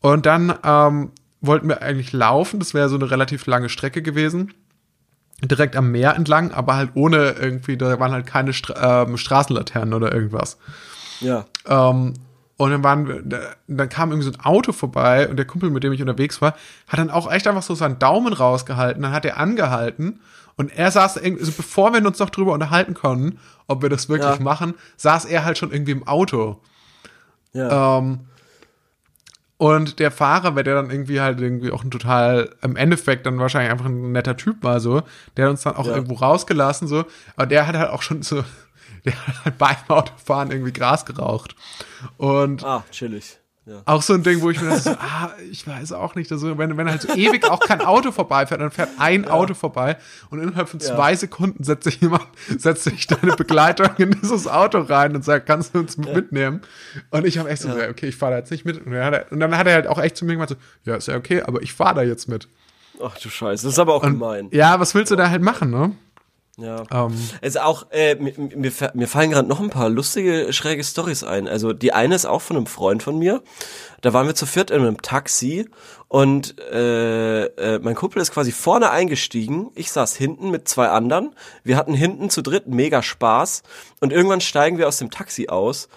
[0.00, 1.10] Und dann ähm,
[1.40, 2.60] wollten wir eigentlich laufen.
[2.60, 4.52] Das wäre so eine relativ lange Strecke gewesen.
[5.42, 9.92] Direkt am Meer entlang, aber halt ohne irgendwie, da waren halt keine Stra ähm, Straßenlaternen
[9.92, 10.58] oder irgendwas.
[11.20, 11.46] Ja.
[11.66, 12.14] Ähm,
[12.58, 13.28] und dann waren
[13.66, 16.54] dann kam irgendwie so ein Auto vorbei und der Kumpel, mit dem ich unterwegs war,
[16.88, 19.02] hat dann auch echt einfach so seinen Daumen rausgehalten.
[19.02, 20.20] Dann hat er angehalten
[20.56, 24.08] und er saß irgendwie, also bevor wir uns noch drüber unterhalten konnten, ob wir das
[24.08, 24.42] wirklich ja.
[24.42, 26.60] machen, saß er halt schon irgendwie im Auto.
[27.52, 27.98] Ja.
[27.98, 28.20] Ähm,
[29.58, 33.38] und der Fahrer, weil der dann irgendwie halt irgendwie auch ein total, im Endeffekt dann
[33.38, 35.02] wahrscheinlich einfach ein netter Typ war, so,
[35.36, 35.94] der hat uns dann auch ja.
[35.94, 37.04] irgendwo rausgelassen, so,
[37.36, 38.44] aber der hat halt auch schon so,
[39.06, 41.56] der hat halt beim Autofahren irgendwie Gras geraucht.
[42.18, 43.38] Und ah, chillig.
[43.66, 43.82] Ja.
[43.84, 46.76] Auch so ein Ding, wo ich mir so, ah, ich weiß auch nicht, also wenn,
[46.76, 49.30] wenn halt so ewig auch kein Auto vorbeifährt, dann fährt ein ja.
[49.30, 49.96] Auto vorbei
[50.30, 51.16] und innerhalb von zwei ja.
[51.16, 52.22] Sekunden setzt sich jemand,
[52.58, 56.60] setzt sich deine Begleitung in dieses Auto rein und sagt, kannst du uns mitnehmen?
[57.10, 58.86] Und ich habe echt so, okay, ich fahre da jetzt nicht mit.
[58.86, 60.56] Und dann, er, und dann, hat er, halt auch echt zu mir gesagt, so,
[60.88, 62.46] ja, ist ja okay, aber ich fahre da jetzt mit.
[63.02, 64.48] Ach du Scheiße, das ist aber auch und, gemein.
[64.52, 65.90] Ja, was willst du da halt machen, ne?
[66.58, 66.84] Ja.
[66.90, 67.14] Ähm.
[67.42, 71.48] Es auch, äh, mir, mir, mir fallen gerade noch ein paar lustige, schräge Stories ein.
[71.48, 73.42] Also die eine ist auch von einem Freund von mir.
[74.00, 75.68] Da waren wir zu viert in einem Taxi
[76.08, 79.70] und äh, äh, mein Kumpel ist quasi vorne eingestiegen.
[79.74, 81.34] Ich saß hinten mit zwei anderen.
[81.62, 83.62] Wir hatten hinten zu dritt mega Spaß
[84.00, 85.88] und irgendwann steigen wir aus dem Taxi aus.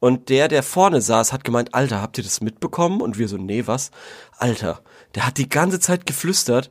[0.00, 3.02] Und der, der vorne saß, hat gemeint, Alter, habt ihr das mitbekommen?
[3.02, 3.90] Und wir so, nee, was?
[4.38, 4.80] Alter,
[5.14, 6.70] der hat die ganze Zeit geflüstert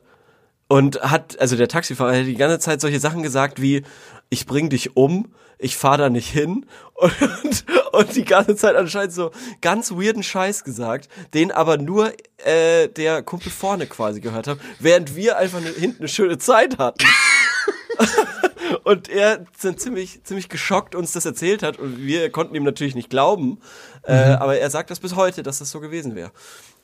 [0.70, 3.82] und hat, also der Taxifahrer hat die ganze Zeit solche Sachen gesagt wie,
[4.28, 6.64] ich bring dich um, ich fahr da nicht hin
[6.94, 12.12] und, und die ganze Zeit anscheinend so ganz weirden Scheiß gesagt, den aber nur
[12.44, 16.78] äh, der Kumpel vorne quasi gehört hat, während wir einfach ne, hinten eine schöne Zeit
[16.78, 17.04] hatten.
[18.84, 22.94] und er sind ziemlich, ziemlich geschockt uns das erzählt hat und wir konnten ihm natürlich
[22.94, 23.58] nicht glauben,
[24.04, 24.30] äh, mhm.
[24.30, 26.30] äh, aber er sagt das bis heute, dass das so gewesen wäre.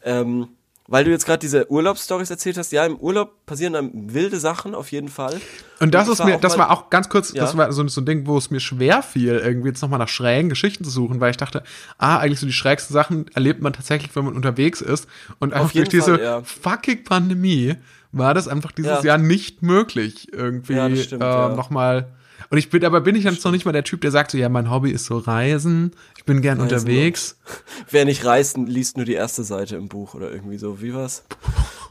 [0.03, 0.49] Ähm,
[0.89, 4.75] weil du jetzt gerade diese Urlaubsstories erzählt hast, ja, im Urlaub passieren dann wilde Sachen
[4.75, 5.41] auf jeden Fall.
[5.81, 7.43] Und das und ist mir, das war auch ganz kurz, ja?
[7.43, 10.09] das war so, so ein Ding, wo es mir schwer fiel, irgendwie jetzt nochmal nach
[10.09, 11.63] schrägen Geschichten zu suchen, weil ich dachte,
[11.99, 15.09] ah, eigentlich so die schrägsten Sachen erlebt man tatsächlich, wenn man unterwegs ist.
[15.39, 16.43] Und einfach durch diese Fall, ja.
[16.43, 17.75] fucking Pandemie
[18.13, 19.05] war das einfach dieses ja.
[19.05, 22.09] Jahr nicht möglich, irgendwie ja, stimmt, äh, nochmal
[22.51, 24.39] und ich bin, aber bin ich jetzt noch nicht mal der Typ, der sagt so,
[24.39, 27.39] ja, mein Hobby ist so Reisen, ich bin gern Reisen unterwegs.
[27.91, 30.81] Wer nicht reist, liest nur die erste Seite im Buch oder irgendwie so.
[30.81, 31.25] Wie was?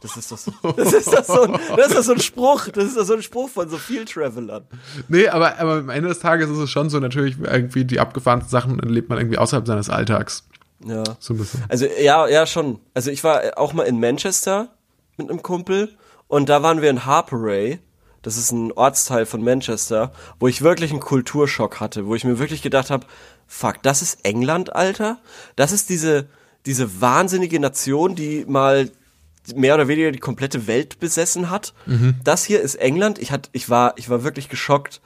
[0.01, 2.69] Das ist doch so, das ist doch so, ein, das ist doch so ein Spruch,
[2.69, 4.65] das ist doch so ein Spruch von so viel Travelern.
[5.07, 8.51] Nee, aber, aber am Ende des Tages ist es schon so, natürlich irgendwie die abgefahrensten
[8.51, 10.47] Sachen erlebt man irgendwie außerhalb seines Alltags.
[10.85, 11.03] Ja.
[11.19, 11.63] So ein bisschen.
[11.69, 12.79] Also, ja, ja, schon.
[12.93, 14.69] Also, ich war auch mal in Manchester
[15.17, 15.89] mit einem Kumpel
[16.27, 17.79] und da waren wir in Harperay
[18.25, 22.39] das ist ein Ortsteil von Manchester, wo ich wirklich einen Kulturschock hatte, wo ich mir
[22.39, 23.05] wirklich gedacht habe,
[23.45, 25.19] fuck, das ist England, Alter?
[25.55, 26.27] Das ist diese,
[26.65, 28.89] diese wahnsinnige Nation, die mal
[29.53, 31.75] mehr oder weniger die komplette Welt besessen hat.
[31.85, 32.15] Mhm.
[32.23, 33.19] Das hier ist England.
[33.19, 35.01] Ich, hat, ich, war, ich war wirklich geschockt,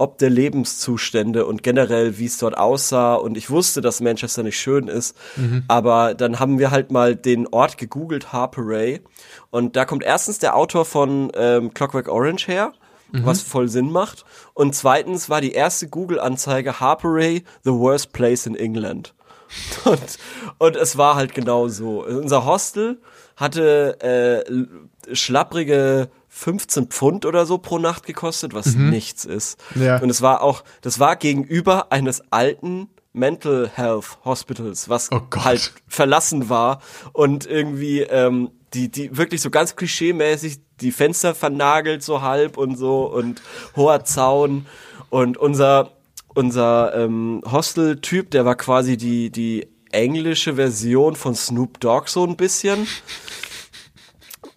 [0.00, 3.16] ob der Lebenszustände und generell, wie es dort aussah.
[3.16, 5.14] Und ich wusste, dass Manchester nicht schön ist.
[5.36, 5.64] Mhm.
[5.68, 9.02] Aber dann haben wir halt mal den Ort gegoogelt, Harperay.
[9.50, 12.72] Und da kommt erstens der Autor von ähm, Clockwork Orange her,
[13.12, 13.26] mhm.
[13.26, 14.24] was voll Sinn macht.
[14.54, 19.12] Und zweitens war die erste Google-Anzeige Harperay, the worst place in England.
[19.84, 20.18] Und,
[20.58, 22.04] und es war halt genau so.
[22.04, 23.00] Unser Hostel
[23.34, 28.88] hatte äh, schlapprige 15 Pfund oder so pro Nacht gekostet, was mhm.
[28.90, 29.58] nichts ist.
[29.74, 29.98] Ja.
[29.98, 35.72] Und es war auch, das war gegenüber eines alten Mental Health Hospitals, was oh halt
[35.88, 36.80] verlassen war
[37.12, 42.76] und irgendwie ähm, die, die wirklich so ganz klischee-mäßig die Fenster vernagelt so halb und
[42.76, 43.42] so und
[43.74, 44.66] hoher Zaun
[45.10, 45.90] und unser
[46.34, 52.36] unser ähm, Hostel-Typ, der war quasi die, die englische Version von Snoop Dogg so ein
[52.36, 52.86] bisschen.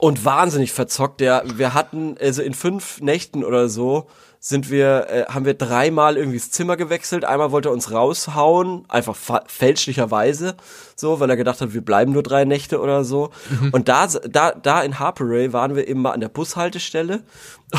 [0.04, 1.22] Und wahnsinnig verzockt.
[1.22, 6.18] Der, wir hatten, also in fünf Nächten oder so, sind wir, äh, haben wir dreimal
[6.18, 7.24] irgendwie das Zimmer gewechselt.
[7.24, 9.16] Einmal wollte er uns raushauen, einfach
[9.48, 10.58] fälschlicherweise,
[10.98, 13.30] so, weil er gedacht hat, wir bleiben nur drei Nächte oder so.
[13.50, 13.70] Mhm.
[13.72, 17.24] Und da, da, da in Harperay waren wir eben mal an der Bushaltestelle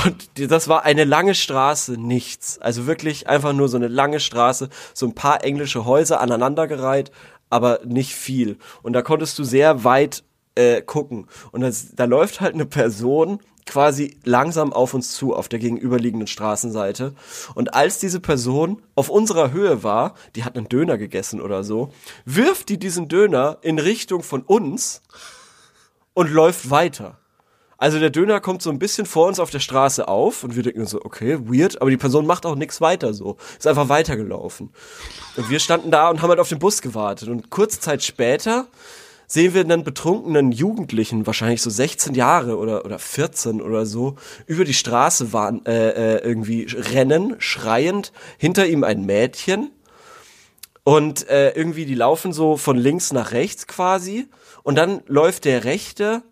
[0.07, 2.59] und das war eine lange Straße, nichts.
[2.59, 7.11] Also wirklich einfach nur so eine lange Straße, so ein paar englische Häuser aneinandergereiht,
[7.51, 8.57] aber nicht viel.
[8.83, 10.25] Und da konntest du sehr weit
[10.55, 11.27] äh, gucken.
[11.53, 16.27] Und das, da läuft halt eine Person quasi langsam auf uns zu, auf der gegenüberliegenden
[16.27, 17.15] Straßenseite.
[17.55, 21.91] Und als diese Person auf unserer Höhe war, die hat einen Döner gegessen oder so,
[22.25, 25.03] wirft die diesen Döner in Richtung von uns
[26.13, 27.19] und läuft weiter.
[27.77, 30.63] Also der Döner kommt so ein bisschen vor uns auf der Straße auf und wir
[30.63, 33.37] denken so, okay, weird, aber die Person macht auch nichts weiter so.
[33.59, 34.71] Ist einfach weitergelaufen.
[35.37, 37.29] Und wir standen da und haben halt auf den Bus gewartet.
[37.29, 38.69] Und kurze Zeit später
[39.35, 44.15] sehen wir einen betrunkenen Jugendlichen, wahrscheinlich so 16 Jahre oder, oder 14 oder so,
[44.47, 49.73] über die Straße waren, äh, äh, irgendwie rennen, schreiend, hinter ihm ein Mädchen
[50.85, 54.29] und äh, irgendwie die laufen so von links nach rechts quasi
[54.63, 56.23] und dann läuft der Rechte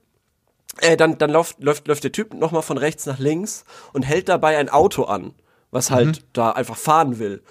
[0.81, 4.29] äh, dann, dann läuft, läuft, läuft der Typ nochmal von rechts nach links und hält
[4.29, 5.35] dabei ein Auto an,
[5.73, 6.25] was halt mhm.
[6.35, 7.43] da einfach fahren will.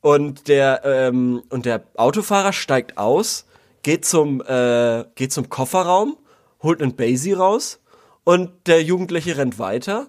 [0.00, 3.44] Und der, ähm, und der Autofahrer steigt aus
[3.82, 6.16] geht zum, äh, geht zum Kofferraum,
[6.62, 7.80] holt einen Basie raus
[8.24, 10.08] und der Jugendliche rennt weiter.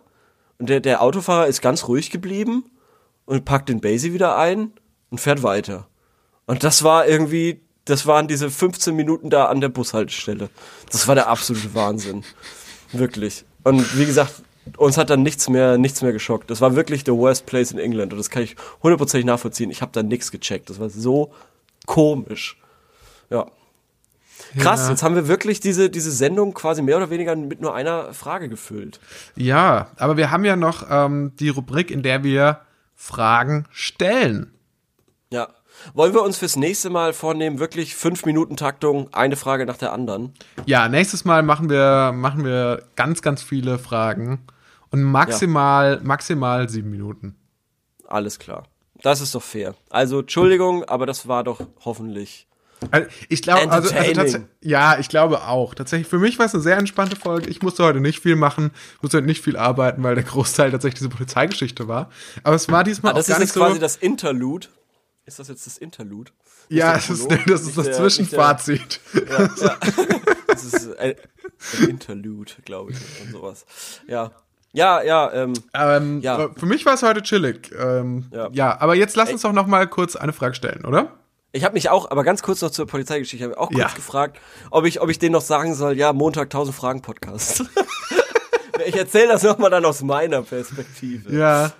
[0.57, 2.65] Und der, der Autofahrer ist ganz ruhig geblieben
[3.25, 4.73] und packt den Basie wieder ein
[5.09, 5.87] und fährt weiter.
[6.45, 10.49] Und das war irgendwie, das waren diese 15 Minuten da an der Bushaltestelle.
[10.91, 12.23] Das war der absolute Wahnsinn.
[12.91, 13.45] Wirklich.
[13.63, 14.41] Und wie gesagt,
[14.77, 16.49] uns hat dann nichts mehr, nichts mehr geschockt.
[16.49, 19.71] Das war wirklich the worst place in England und das kann ich hundertprozentig nachvollziehen.
[19.71, 20.69] Ich habe da nichts gecheckt.
[20.69, 21.31] Das war so
[21.85, 22.57] komisch.
[23.29, 23.47] Ja.
[24.57, 24.89] Krass, ja.
[24.91, 28.49] jetzt haben wir wirklich diese, diese Sendung quasi mehr oder weniger mit nur einer Frage
[28.49, 28.99] gefüllt.
[29.35, 32.61] Ja, aber wir haben ja noch ähm, die Rubrik, in der wir
[32.95, 34.53] Fragen stellen.
[35.31, 35.49] Ja.
[35.93, 39.93] Wollen wir uns fürs nächste Mal vornehmen, wirklich fünf Minuten Taktung, eine Frage nach der
[39.93, 40.33] anderen?
[40.65, 44.41] Ja, nächstes Mal machen wir, machen wir ganz, ganz viele Fragen
[44.91, 45.99] und maximal, ja.
[46.03, 47.35] maximal sieben Minuten.
[48.07, 48.63] Alles klar.
[49.01, 49.75] Das ist doch fair.
[49.89, 52.48] Also, Entschuldigung, aber das war doch hoffentlich
[52.91, 55.75] also ich glaube, also, also ja, ich glaube auch.
[55.75, 57.49] Tatsächlich, für mich war es eine sehr entspannte Folge.
[57.49, 58.71] Ich musste heute nicht viel machen,
[59.01, 62.09] musste heute nicht viel arbeiten, weil der Großteil tatsächlich diese Polizeigeschichte war.
[62.43, 63.59] Aber es war diesmal ah, das auch gar nicht so.
[63.59, 64.67] Das ist quasi das Interlude.
[65.25, 66.31] Ist das jetzt das Interlude?
[66.69, 68.99] Ja, das ist, das, ist das Zwischenfazit.
[69.13, 69.77] Ja, ja.
[70.47, 71.15] das ist ein,
[71.79, 73.65] ein Interlude, glaube ich, und sowas.
[74.07, 74.31] Ja.
[74.71, 76.49] Ja, ja, ähm, ähm, ja.
[76.55, 77.71] Für mich war es heute chillig.
[77.77, 78.49] Ähm, ja.
[78.51, 81.19] ja, aber jetzt lass uns doch noch mal kurz eine Frage stellen, oder?
[81.51, 83.87] Ich habe mich auch, aber ganz kurz noch zur Polizeigeschichte, ich habe auch kurz ja.
[83.87, 84.39] gefragt,
[84.69, 87.63] ob ich, ob ich denen noch sagen soll, ja, Montag 1000 Fragen Podcast.
[88.85, 91.33] ich erzähle das nochmal dann aus meiner Perspektive.
[91.35, 91.71] Ja, ja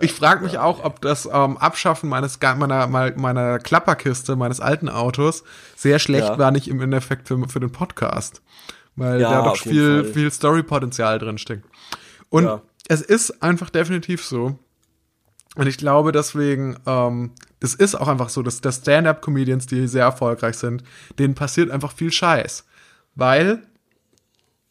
[0.00, 0.62] ich frage mich ja.
[0.62, 5.44] auch, ob das ähm, Abschaffen meines meiner meiner Klapperkiste meines alten Autos
[5.76, 6.38] sehr schlecht ja.
[6.38, 8.40] war, nicht im Endeffekt für, für den Podcast,
[8.96, 11.66] weil da doch viel viel Storypotenzial drin steckt.
[12.30, 12.48] Und
[12.88, 14.58] es ist einfach definitiv so,
[15.58, 20.04] und ich glaube deswegen, ähm, das ist auch einfach so, dass der Stand-up-Comedians, die sehr
[20.04, 20.84] erfolgreich sind,
[21.18, 22.64] denen passiert einfach viel Scheiß.
[23.16, 23.66] Weil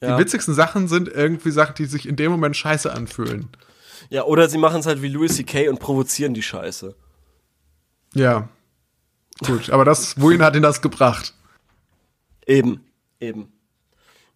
[0.02, 0.16] ja.
[0.16, 3.50] die witzigsten Sachen sind irgendwie Sachen, die sich in dem Moment scheiße anfühlen.
[4.10, 5.68] Ja, oder sie machen es halt wie Louis C.K.
[5.68, 6.96] und provozieren die Scheiße.
[8.14, 8.48] Ja.
[9.46, 11.34] Gut, aber das, wohin hat ihn das gebracht?
[12.46, 12.86] Eben,
[13.20, 13.52] eben.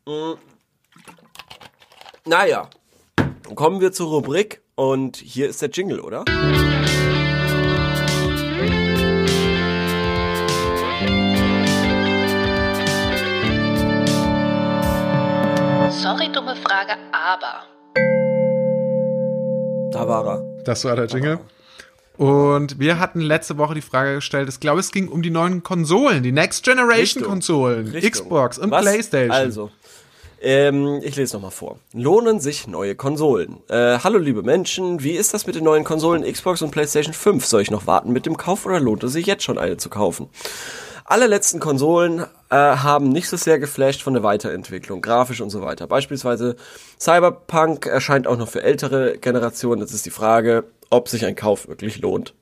[0.05, 0.35] Mhm.
[2.25, 2.69] Naja,
[3.55, 6.24] kommen wir zur Rubrik und hier ist der Jingle, oder?
[16.01, 17.65] Sorry, dumme Frage, aber.
[19.91, 20.63] Da war er.
[20.63, 21.39] Das war der Jingle.
[22.17, 25.63] Und wir hatten letzte Woche die Frage gestellt, ich glaube, es ging um die neuen
[25.63, 28.82] Konsolen, die Next Generation Konsolen, Xbox und Was?
[28.82, 29.32] PlayStation.
[29.32, 29.72] Also,
[30.41, 31.79] ähm, ich lese nochmal vor.
[31.93, 33.57] Lohnen sich neue Konsolen?
[33.69, 37.45] Äh, hallo liebe Menschen, wie ist das mit den neuen Konsolen Xbox und PlayStation 5?
[37.45, 39.89] Soll ich noch warten mit dem Kauf oder lohnt es sich jetzt schon eine zu
[39.89, 40.29] kaufen?
[41.05, 45.61] Alle letzten Konsolen äh, haben nicht so sehr geflasht von der Weiterentwicklung, grafisch und so
[45.61, 45.85] weiter.
[45.85, 46.55] Beispielsweise
[46.99, 49.81] Cyberpunk erscheint auch noch für ältere Generationen.
[49.81, 52.33] Jetzt ist die Frage, ob sich ein Kauf wirklich lohnt.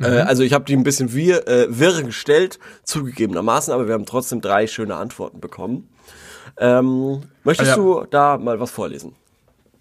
[0.00, 0.14] Äh, mhm.
[0.16, 4.06] Äh, also ich habe die ein bisschen wir, äh, wirr gestellt, zugegebenermaßen, aber wir haben
[4.06, 5.88] trotzdem drei schöne Antworten bekommen.
[6.58, 7.76] Ähm, möchtest ah, ja.
[7.76, 9.14] du da mal was vorlesen?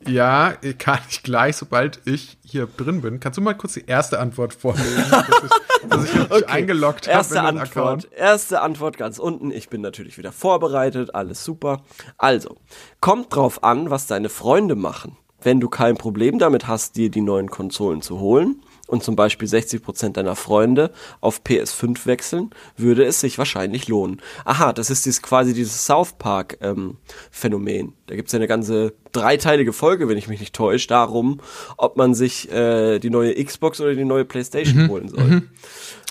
[0.08, 3.20] Ja, kann ich gleich, sobald ich hier drin bin.
[3.20, 7.18] Kannst du mal kurz die erste Antwort vorlesen, dass ich, dass ich mich eingeloggt habe
[7.18, 8.10] Erste in den Antwort, Account?
[8.12, 9.52] erste Antwort ganz unten.
[9.52, 11.82] Ich bin natürlich wieder vorbereitet, alles super.
[12.18, 12.58] Also,
[13.00, 15.18] kommt drauf an, was deine Freunde machen.
[15.42, 18.62] Wenn du kein Problem damit hast, dir die neuen Konsolen zu holen
[18.94, 24.22] und zum Beispiel 60% deiner Freunde auf PS5 wechseln, würde es sich wahrscheinlich lohnen.
[24.46, 26.98] Aha, das ist dieses, quasi dieses South Park ähm,
[27.32, 27.94] Phänomen.
[28.06, 31.42] Da gibt's ja eine ganze dreiteilige Folge, wenn ich mich nicht täusche, darum,
[31.76, 35.42] ob man sich äh, die neue Xbox oder die neue PlayStation holen soll.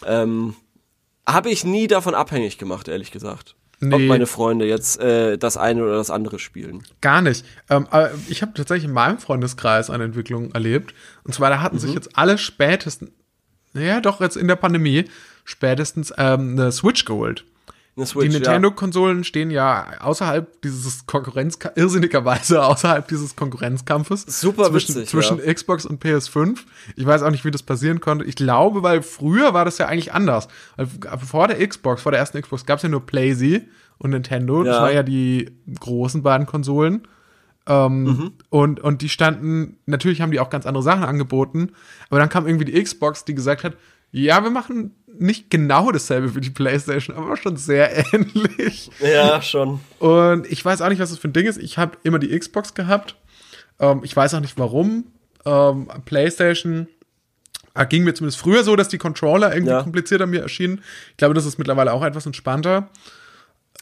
[0.05, 0.57] Ähm,
[1.25, 3.55] habe ich nie davon abhängig gemacht, ehrlich gesagt.
[3.85, 4.07] Ob Nee.
[4.07, 6.85] meine Freunde jetzt äh, das eine oder das andere spielen.
[7.01, 7.45] Gar nicht.
[7.69, 10.95] Ähm, aber ich habe tatsächlich in meinem Freundeskreis eine Entwicklung erlebt.
[11.25, 11.81] Und zwar, da hatten Mhm.
[11.81, 13.11] sich jetzt alle spätestens,
[13.73, 15.07] naja, doch jetzt in der Pandemie,
[15.45, 17.45] spätestens ähm, eine Switch geholt.
[18.05, 24.23] Switch, die Nintendo-Konsolen stehen ja außerhalb dieses Konkurrenz, irrsinnigerweise außerhalb dieses Konkurrenzkampfes.
[24.41, 25.53] Super zwischen, witzig, zwischen ja.
[25.53, 26.59] Xbox und PS5.
[26.97, 28.25] Ich weiß auch nicht, wie das passieren konnte.
[28.25, 30.49] Ich glaube, weil früher war das ja eigentlich anders.
[31.27, 33.63] Vor der Xbox, vor der ersten Xbox gab es ja nur PlayZ
[33.99, 34.63] und Nintendo.
[34.65, 34.83] Das Ja.
[34.83, 37.07] war ja die großen beiden Konsolen.
[37.65, 38.33] Ähm, Mhm.
[38.49, 41.71] und, und die standen, natürlich haben die auch ganz andere Sachen angeboten,
[42.11, 43.77] aber dann kam irgendwie die Xbox, die gesagt hat,
[44.13, 48.91] ja, wir machen nicht genau dasselbe wie die PlayStation, aber schon sehr ähnlich.
[49.01, 49.09] Ja.
[49.09, 49.81] ja, schon.
[49.99, 51.59] Und ich weiß auch nicht, was das für ein Ding ist.
[51.59, 53.17] Ich habe immer die Xbox gehabt.
[53.81, 55.07] Ähm, ich weiß auch nicht warum.
[55.45, 56.89] Ähm, PlayStation
[57.75, 59.83] äh, ging mir zumindest früher so, dass die Controller irgendwie Ja.
[59.83, 60.83] komplizierter mir erschienen.
[61.11, 62.89] Ich glaube, das ist mittlerweile auch etwas entspannter.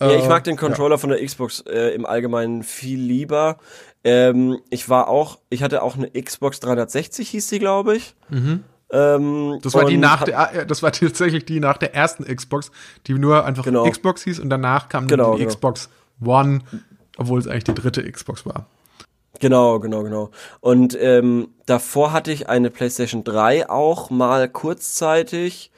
[0.00, 3.58] Ja, ich Äh, mag den Controller von der Xbox äh, im Allgemeinen viel lieber.
[4.02, 8.14] Ähm, ich war auch, ich hatte auch eine Xbox 360, hieß die, glaube ich.
[8.92, 12.70] Ähm, Das war die nach der, äh, das war tatsächlich die nach der ersten Xbox,
[13.06, 13.88] die nur einfach Genau.
[13.88, 15.50] Xbox hieß und danach kam dann Genau, die genau.
[15.50, 15.88] Xbox
[16.24, 16.60] One,
[17.16, 18.66] obwohl es eigentlich die dritte Xbox war.
[19.38, 20.30] Genau, genau, genau.
[20.60, 25.70] Und ähm, davor hatte ich eine PlayStation 3 auch mal kurzzeitig.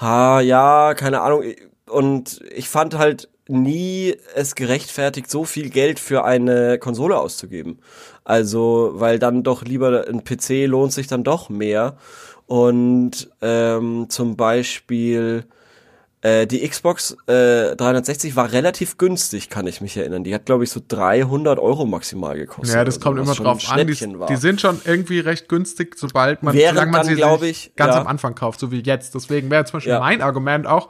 [0.00, 1.44] Ha, ja, keine Ahnung.
[1.88, 7.78] Und ich fand halt nie es gerechtfertigt, so viel Geld für eine Konsole auszugeben.
[8.24, 11.96] Also, weil dann doch lieber ein PC lohnt sich dann doch mehr.
[12.46, 15.44] Und ähm, zum Beispiel
[16.22, 20.24] äh, die Xbox äh, 360 war relativ günstig, kann ich mich erinnern.
[20.24, 22.74] Die hat, glaube ich, so 300 Euro maximal gekostet.
[22.74, 23.86] Ja, das oder kommt immer drauf an.
[23.86, 27.72] Die, die sind schon irgendwie recht günstig, sobald man, Während solange man dann, sie ich,
[27.76, 28.00] ganz ja.
[28.00, 29.14] am Anfang kauft, so wie jetzt.
[29.14, 30.00] Deswegen wäre zum Beispiel Ja.
[30.00, 30.88] mein Argument auch,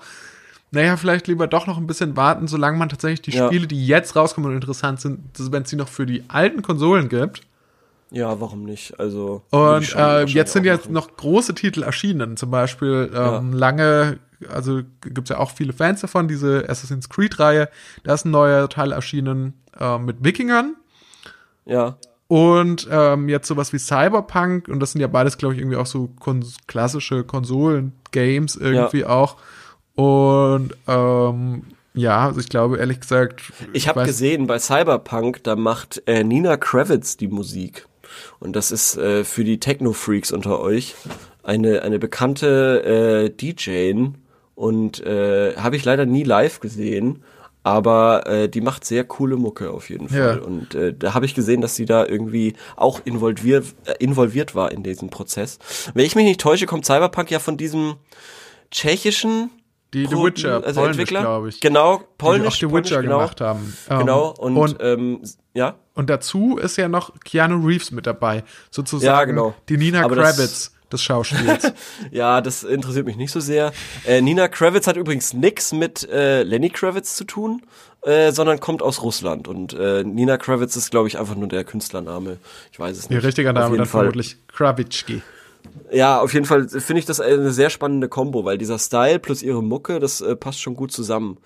[0.71, 3.47] naja, vielleicht lieber doch noch ein bisschen warten, solange man tatsächlich die Ja.
[3.47, 7.09] Spiele, die jetzt rauskommen und interessant sind, wenn es die noch für die alten Konsolen
[7.09, 7.43] gibt.
[8.17, 8.99] Ja, warum nicht?
[8.99, 10.95] Also ich Und äh, jetzt sind jetzt machen.
[10.95, 12.39] noch große Titel erschienen.
[12.39, 17.69] Zum Beispiel ähm, lange, also gibt's ja auch viele Fans davon, diese Assassin's Creed-Reihe.
[18.05, 20.77] Da ist ein neuer Teil erschienen äh, mit Wikingern.
[21.67, 21.97] ja.
[22.29, 25.87] Und ähm, jetzt sowas wie Cyberpunk, und das sind ja beides, glaube ich, irgendwie auch
[25.87, 29.37] so kons klassische Konsolen-Games irgendwie auch.
[29.95, 31.63] Und ähm,
[31.95, 33.53] ja, also ich glaube, ehrlich gesagt.
[33.73, 37.87] Ich habe weiß- gesehen, bei Cyberpunk, da macht äh, Nina Kravitz die Musik.
[38.39, 40.95] Und das ist äh, für die Techno-Freaks unter euch
[41.43, 44.09] eine, eine bekannte äh, DJ.
[44.55, 47.23] Und äh, habe ich leider nie live gesehen.
[47.63, 50.39] Aber äh, die macht sehr coole Mucke auf jeden Fall.
[50.39, 50.45] Ja.
[50.45, 54.71] Und äh, da habe ich gesehen, dass sie da irgendwie auch involviert, äh, involviert war
[54.71, 55.59] in diesem Prozess.
[55.93, 57.97] Wenn ich mich nicht täusche, kommt Cyberpunk ja von diesem
[58.71, 59.51] tschechischen
[59.97, 61.61] Die The Pro- Witcher, also polnisch, Entwickler, glaube ich.
[61.61, 63.19] Genau, die polnisch, auch The polnisch, Witcher genau.
[63.19, 63.77] gemacht haben.
[63.89, 65.21] Ähm, Genau, und, und, ähm,
[65.55, 68.45] ja, und dazu ist ja noch Keanu Reeves mit dabei.
[68.71, 69.55] Sozusagen Ja, genau.
[69.69, 71.73] die Nina Aber das- Kravitz des Schauspiels.
[72.13, 73.73] ja, das interessiert mich nicht so sehr.
[74.07, 77.63] Äh, Nina Kravitz hat übrigens nix mit äh, Lenny Kravitz zu tun,
[78.03, 79.49] äh, sondern kommt aus Russland.
[79.49, 82.37] Und äh, Nina Kravitz ist, glaube ich, einfach nur der Künstlername.
[82.71, 83.17] Ich weiß es nicht.
[83.21, 84.03] Ihr richtiger Name dann Fall.
[84.03, 85.23] vermutlich Kravitschki.
[85.91, 89.43] Ja, auf jeden Fall finde ich das eine sehr spannende Kombo, weil dieser Style plus
[89.43, 91.39] ihre Mucke, das äh, passt schon gut zusammen.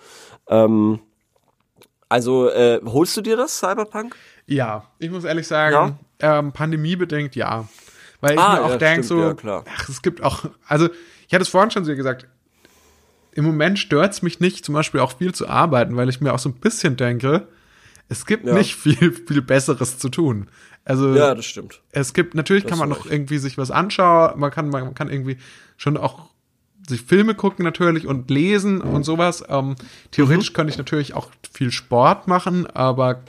[0.49, 1.01] Ähm,
[2.09, 4.17] also, äh, holst du dir das, Cyberpunk?
[4.47, 7.69] Ja, ich muss ehrlich sagen, ähm, pandemiebedingt ja.
[8.21, 9.65] Weil ich Ah, mir auch ja, denke, so, ja, klar.
[9.75, 10.89] ach, es gibt auch, also
[11.29, 12.27] ich hatte es vorhin schon so gesagt,
[13.33, 16.35] im Moment stört es mich nicht, zum Beispiel auch viel zu arbeiten, weil ich mir
[16.35, 17.47] auch so ein bisschen denke,
[18.09, 18.55] es gibt Ja.
[18.55, 20.49] nicht viel, viel Besseres zu tun.
[20.85, 21.83] Also Ja, das stimmt.
[21.93, 23.13] es gibt, natürlich kann hast man noch recht.
[23.13, 25.37] irgendwie sich was anschauen, man kann, man kann irgendwie
[25.77, 26.31] schon auch
[26.89, 29.45] sich Filme gucken natürlich und lesen und sowas.
[29.49, 29.75] Ähm, Mhm.
[30.11, 33.21] theoretisch könnte ich natürlich auch viel Sport machen, aber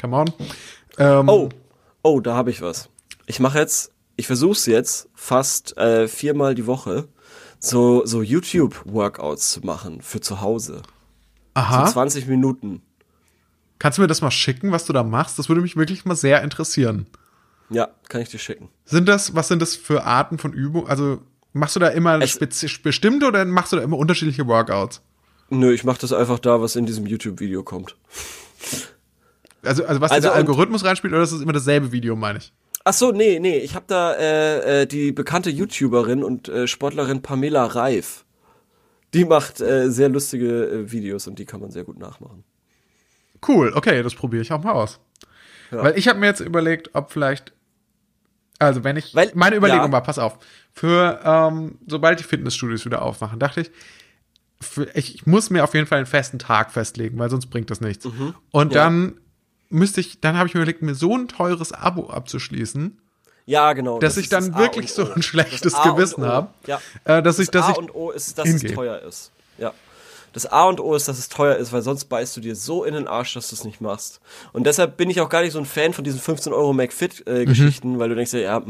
[0.00, 0.32] come on.
[0.98, 1.48] Ähm, Oh,
[2.02, 2.88] oh, da habe ich was.
[3.26, 7.08] Ich mache jetzt, ich versuche es jetzt fast äh, viermal die Woche,
[7.60, 10.82] so, so YouTube-Workouts zu machen für zu Hause.
[11.54, 11.86] aha.
[11.86, 12.82] So 20 Minuten.
[13.78, 15.38] Kannst du mir das mal schicken, was du da machst?
[15.38, 17.06] Das würde mich wirklich mal sehr interessieren.
[17.70, 18.68] Ja, kann ich dir schicken.
[18.84, 20.86] Sind das, was sind das für Arten von Übungen?
[20.86, 21.20] Also
[21.52, 25.02] machst du da immer bestimmte oder machst du da immer unterschiedliche Workouts?
[25.50, 27.96] Nö, ich mach das einfach da, was in diesem YouTube-Video kommt.
[29.62, 32.52] Also, also was Also der Algorithmus reinspielt oder ist das immer dasselbe Video, meine ich?
[32.84, 37.22] Ach so, nee, nee, ich habe da äh, äh, die bekannte YouTuberin und äh, Sportlerin
[37.22, 38.24] Pamela Reif.
[39.14, 42.44] Die macht äh, sehr lustige äh, Videos und die kann man sehr gut nachmachen.
[43.46, 45.00] Cool, okay, das probiere ich auch mal aus.
[45.70, 45.82] Ja.
[45.82, 47.52] Weil ich habe mir jetzt überlegt, ob vielleicht,
[48.58, 49.92] also wenn ich, Weil- meine Überlegung ja.
[49.92, 50.38] war, pass auf,
[50.72, 53.70] für, ähm, sobald die Fitnessstudios wieder aufmachen, dachte ich,
[54.60, 57.70] für, ich, ich muss mir auf jeden Fall einen festen Tag festlegen, weil sonst bringt
[57.70, 58.06] das nichts.
[58.50, 58.84] Und Ja.
[58.84, 59.14] dann
[59.68, 62.98] müsste ich, dann habe ich mir überlegt, mir so ein teures Abo abzuschließen,
[63.46, 63.98] Ja, genau.
[63.98, 66.80] dass das ich das dann wirklich so ein schlechtes Das Gewissen habe, Ja.
[67.04, 68.70] äh, dass ich, dass A ich, und O ist, dass hingehe.
[68.70, 69.32] es teuer ist.
[69.58, 69.72] Ja.
[70.34, 72.84] Das A und O ist, dass es teuer ist, weil sonst beißt du dir so
[72.84, 74.20] in den Arsch, dass du es nicht machst.
[74.52, 76.78] Und deshalb bin ich auch gar nicht so ein Fan von diesen 15 Euro Mhm.
[76.78, 78.62] McFit-Geschichten, weil du denkst, ja,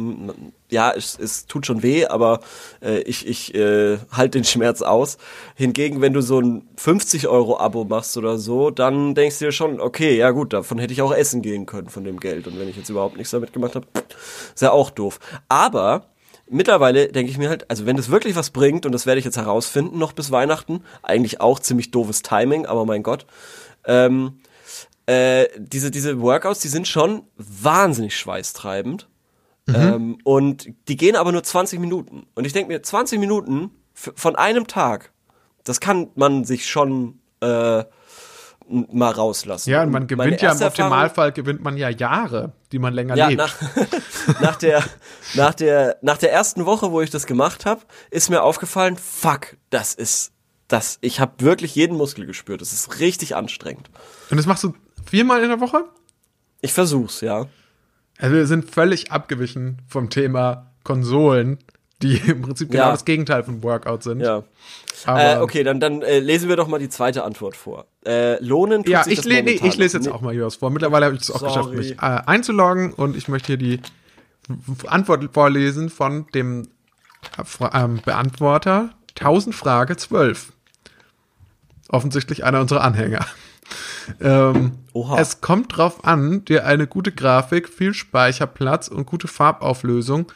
[0.71, 2.41] ja, es, es tut schon weh, aber
[2.83, 5.19] äh, ich, ich äh, halt den Schmerz aus.
[5.55, 9.53] Hingegen, wenn du so ein 50 Euro Abo machst oder so, dann denkst du dir
[9.53, 12.47] schon, okay, ja gut, davon hätte ich auch essen gehen können von dem Geld.
[12.47, 13.87] Und wenn ich jetzt überhaupt nichts damit gemacht habe,
[14.55, 15.19] ist ja auch doof.
[15.49, 16.07] Aber
[16.49, 19.25] mittlerweile denke ich mir halt, also wenn das wirklich was bringt, und das werde ich
[19.25, 23.27] jetzt herausfinden noch bis Weihnachten, eigentlich auch ziemlich doofes Timing, aber mein Gott,
[23.87, 24.41] ähm,
[25.07, 29.09] äh, diese, diese Workouts, die sind schon wahnsinnig schweißtreibend.
[29.67, 32.27] Ähm, und die gehen aber nur 20 Minuten.
[32.35, 35.13] Und ich denke mir, 20 Minuten von einem Tag,
[35.65, 37.85] das kann man sich schon äh,
[38.69, 39.71] mal rauslassen.
[39.71, 43.17] ja, und man meine gewinnt ja im Optimalfall gewinnt man ja Jahre, die man länger
[43.17, 43.39] ja, lebt.
[43.39, 43.55] nach,
[44.41, 44.83] nach, der,
[45.35, 49.57] nach, der, nach der ersten Woche, wo ich das gemacht habe, ist mir aufgefallen, fuck,
[49.71, 50.33] das ist,
[50.69, 52.61] das, ich habe wirklich jeden Muskel gespürt.
[52.61, 53.91] Das ist richtig anstrengend.
[54.31, 55.85] Und das machst du viermal in der Woche?
[56.61, 57.47] Ich versuch's, ja.
[58.19, 61.59] Also wir sind völlig abgewichen vom Thema Konsolen,
[62.03, 62.91] die im Prinzip genau Ja.
[62.93, 64.21] das Gegenteil von Workout sind.
[64.21, 64.43] Ja.
[65.07, 67.87] Äh, okay, dann, dann äh, lesen wir doch mal die zweite Antwort vor.
[68.07, 70.15] Äh, lohnen tut Ja, ich, le nee, ich lese jetzt nicht.
[70.15, 70.71] auch mal hier was vor.
[70.71, 73.81] Mittlerweile habe ich es auch geschafft, mich äh, einzuloggen und ich möchte hier die
[74.87, 76.69] Antwort vorlesen von dem
[77.39, 80.53] äh, ähm, Beantworter 1000 Frage 12.
[81.89, 83.25] Offensichtlich einer unserer Anhänger.
[84.21, 85.19] Ähm, Oha.
[85.19, 90.27] es kommt drauf an, dir eine gute Grafik, viel Speicherplatz und gute Farbauflösung.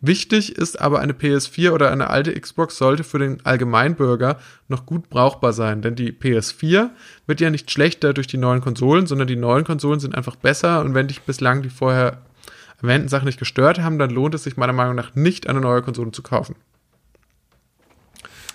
[0.00, 4.38] Wichtig ist aber eine PS4 oder eine alte Xbox sollte für den Allgemeinbürger
[4.68, 6.90] noch gut brauchbar sein, denn die PS4
[7.26, 10.80] wird ja nicht schlechter durch die neuen Konsolen, sondern die neuen Konsolen sind einfach besser
[10.80, 12.22] und wenn dich bislang die vorher
[12.82, 15.82] erwähnten Sachen nicht gestört haben, dann lohnt es sich meiner Meinung nach nicht, eine neue
[15.82, 16.56] Konsole zu kaufen.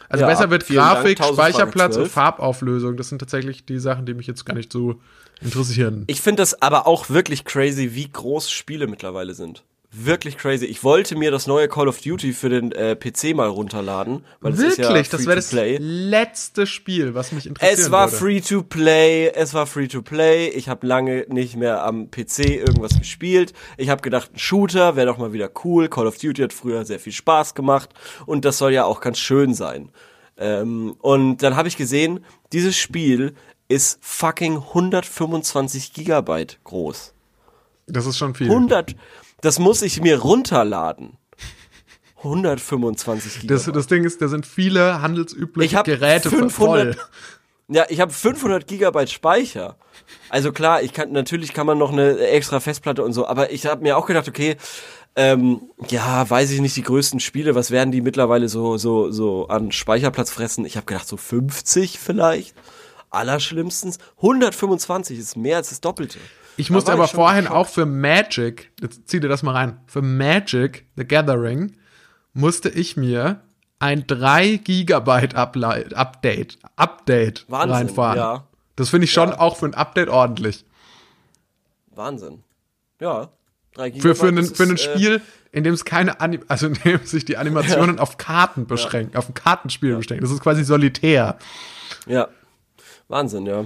[0.09, 2.11] Also Ja, besser wird Dank, Grafik, 1000 Frage Speicherplatz und 12.
[2.11, 2.97] Farbauflösung.
[2.97, 5.01] Das sind tatsächlich die Sachen, die mich jetzt gar nicht so
[5.41, 6.03] interessieren.
[6.07, 9.63] Ich finde das aber auch wirklich crazy, wie groß Spiele mittlerweile sind.
[9.99, 10.65] Wirklich crazy.
[10.65, 14.53] Ich wollte mir das neue Call of Duty für den äh, PC mal runterladen, weil
[14.53, 17.79] es ist ja Wirklich, das wäre das letzte Spiel, was mich interessiert.
[17.79, 20.49] Es war free to play, es war free to play.
[20.49, 23.53] Ich habe lange nicht mehr am PC irgendwas gespielt.
[23.77, 25.87] Ich habe gedacht, ein Shooter wäre doch mal wieder cool.
[25.89, 27.89] Call of Duty hat früher sehr viel Spaß gemacht
[28.27, 29.89] und das soll ja auch ganz schön sein.
[30.37, 32.23] Ähm, und dann habe ich gesehen,
[32.53, 33.33] dieses Spiel
[33.67, 37.13] ist fucking 125 Gigabyte groß.
[37.87, 38.47] Das ist schon viel.
[38.47, 38.95] 100,
[39.41, 41.17] das muss ich mir runterladen.
[42.17, 43.67] 125 Gigabyte.
[43.67, 46.97] Das, das Ding ist, da sind viele handelsübliche Geräte 500 voll.
[47.69, 49.77] Ja, ich habe 500 Gigabyte Speicher.
[50.29, 53.65] Also klar, ich kann natürlich kann man noch eine extra Festplatte und so, aber ich
[53.65, 54.55] habe mir auch gedacht, okay,
[55.15, 59.47] ähm, ja, weiß ich nicht, die größten Spiele, was werden die mittlerweile so so so
[59.47, 60.65] an Speicherplatz fressen?
[60.65, 62.55] Ich habe gedacht so 50 vielleicht.
[63.09, 66.19] Allerschlimmstens 125 ist mehr als das Doppelte.
[66.57, 70.01] Ich musste aber schon vorhin auch für Magic, jetzt zieh dir das mal rein, für
[70.01, 71.73] Magic, The Gathering,
[72.33, 73.41] musste ich mir
[73.79, 78.17] ein 3 Gigabyte Update, Update Wahnsinn, reinfahren.
[78.17, 78.47] ja.
[78.75, 79.39] Das finde ich schon Ja.
[79.39, 80.65] auch für ein Update ordentlich.
[81.91, 82.43] Wahnsinn.
[82.99, 83.29] Ja.
[83.73, 86.67] drei Für, für, Gigabyte, einen, für ein äh, Spiel, in dem es keine, Anim also
[86.67, 90.23] in dem sich die Animationen auf Karten beschränken, auf ein Kartenspiel beschränken.
[90.23, 91.37] Das ist quasi solitär.
[92.07, 92.27] Ja.
[93.07, 93.65] Wahnsinn, ja.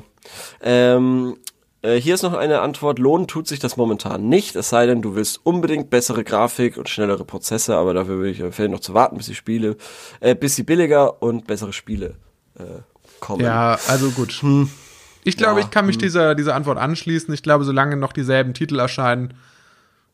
[0.61, 1.37] Ähm,
[1.81, 2.99] äh, hier ist noch eine Antwort.
[2.99, 6.89] Lohnen tut sich das momentan nicht, es sei denn, du willst unbedingt bessere Grafik und
[6.89, 9.77] schnellere Prozesse, aber dafür würde ich empfehlen, noch zu warten, bis die Spiele,
[10.19, 12.15] äh, bis sie billiger und bessere Spiele
[12.59, 12.81] äh,
[13.19, 13.43] kommen.
[13.43, 14.29] Ja, also gut.
[14.31, 14.69] Ich glaube, Hm.
[15.37, 15.57] Ja, hm.
[15.59, 17.33] ich kann mich dieser, dieser Antwort anschließen.
[17.33, 19.33] Ich glaube, solange noch dieselben Titel erscheinen,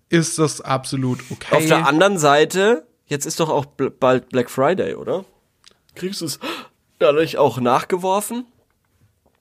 [0.10, 1.56] ist das absolut okay.
[1.56, 5.26] Auf der anderen Seite, jetzt ist doch auch bald Black Friday, oder?
[5.96, 6.40] Kriegst du es
[7.00, 8.46] dadurch auch nachgeworfen?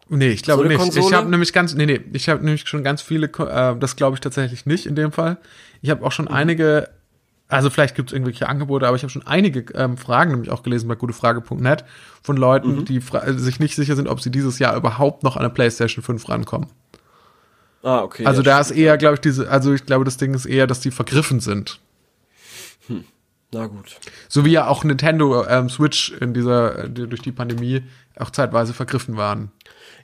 [0.08, 0.78] Nee, ich glaube So nicht.
[0.80, 1.16] Ich Konsole?
[1.16, 4.20] habe nämlich ganz, nee, nee, ich habe nämlich schon ganz viele, äh, das glaube ich
[4.20, 5.38] tatsächlich nicht in dem Fall.
[5.82, 6.12] Ich habe auch Mhm.
[6.12, 6.88] schon einige,
[7.48, 10.62] also vielleicht gibt es irgendwelche Angebote, aber ich habe schon einige ähm, Fragen nämlich auch
[10.62, 11.84] gelesen bei gutefrage.net
[12.22, 12.84] von Leuten, Mhm.
[12.84, 16.04] die äh, sich nicht sicher sind, ob sie dieses Jahr überhaupt noch an eine PlayStation
[16.04, 16.68] 5 rankommen.
[17.82, 18.26] Ah, okay.
[18.26, 20.66] Also ja, da ist eher, glaube ich, diese, also ich glaube, das Ding ist eher,
[20.66, 21.80] dass die vergriffen sind.
[23.52, 23.96] Na gut.
[24.28, 27.82] So wie ja auch Nintendo ähm, Switch in dieser, äh, die, durch die Pandemie
[28.18, 29.52] auch zeitweise vergriffen waren.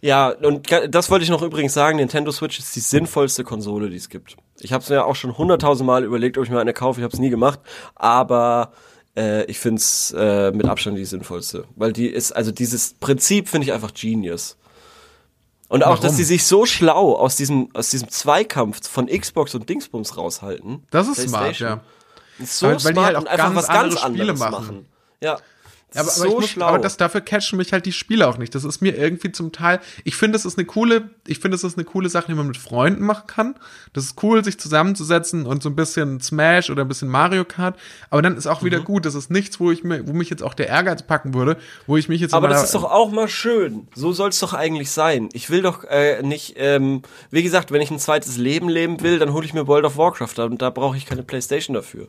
[0.05, 3.97] Ja, und das wollte ich noch übrigens sagen, Nintendo Switch ist die sinnvollste Konsole, die
[3.97, 4.37] es gibt.
[4.59, 7.05] Ich habe es mir auch schon hunderttausend Mal überlegt, ob ich mir eine kaufe, ich
[7.05, 7.61] habe es nie gemacht,
[7.95, 8.73] aber
[9.17, 13.49] äh, ich finde es äh, mit Abstand die sinnvollste, weil die ist, also dieses Prinzip
[13.49, 14.57] finde ich einfach genius.
[15.69, 16.03] Und auch, Warum?
[16.03, 20.83] dass die sich so schlau aus diesem, aus diesem Zweikampf von Xbox und Dingsbums raushalten.
[20.91, 21.81] Das ist smart, ja.
[22.41, 24.23] Ist so Weil- weil die smart halt auch und einfach ganz was ganz andere Spiele
[24.33, 24.67] anderes machen.
[24.67, 24.87] machen.
[25.23, 25.39] Ja.
[25.95, 26.67] Aber, so aber, ich muss, schlau.
[26.67, 28.55] aber das dafür catchen mich halt die Spiele auch nicht.
[28.55, 29.81] Das ist mir irgendwie zum Teil.
[30.05, 32.47] Ich finde, es ist eine coole, ich finde, es ist eine coole Sache, die man
[32.47, 33.55] mit Freunden machen kann.
[33.93, 37.79] Das ist cool, sich zusammenzusetzen und so ein bisschen Smash oder ein bisschen Mario Kart.
[38.11, 38.67] Aber dann ist auch Mhm.
[38.67, 39.05] wieder gut.
[39.07, 41.97] Das ist nichts, wo ich mir, wo mich jetzt auch der Ehrgeiz packen würde, wo
[41.97, 43.89] ich mich jetzt Aber das ist doch auch mal schön.
[43.95, 45.29] So soll es doch eigentlich sein.
[45.33, 49.19] Ich will doch äh, nicht, ähm, wie gesagt, wenn ich ein zweites Leben leben will,
[49.19, 52.09] dann hole ich mir World of Warcraft und da brauche ich keine Playstation dafür.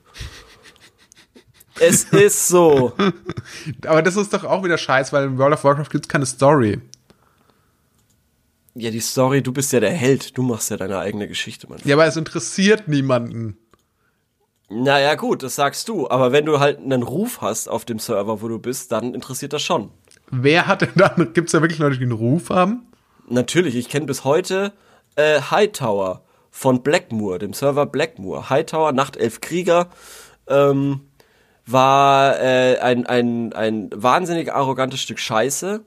[1.80, 2.94] Es ist so.
[3.86, 6.26] aber das ist doch auch wieder scheiß, weil in World of Warcraft gibt es keine
[6.26, 6.80] Story.
[8.76, 10.38] Ja, die Story, du bist ja der Held.
[10.38, 11.80] Du machst ja deine eigene Geschichte, Mann.
[11.84, 13.58] Ja, aber es interessiert niemanden.
[14.70, 16.10] Naja, gut, das sagst du.
[16.10, 19.54] Aber wenn du halt einen Ruf hast auf dem Server, wo du bist, dann interessiert
[19.54, 19.92] das schon.
[20.32, 22.88] Wer hat denn dann, gibt es ja wirklich Leute, die einen Ruf haben?
[23.30, 24.74] Natürlich, ich kenne bis heute
[25.16, 28.50] äh, Hightower von Blackmoor, dem Server Blackmoor.
[28.50, 29.90] Hightower, Nachtelf Krieger,
[30.48, 31.02] ähm,
[31.66, 35.82] war äh, ein, ein, ein wahnsinnig arrogantes Stück Scheiße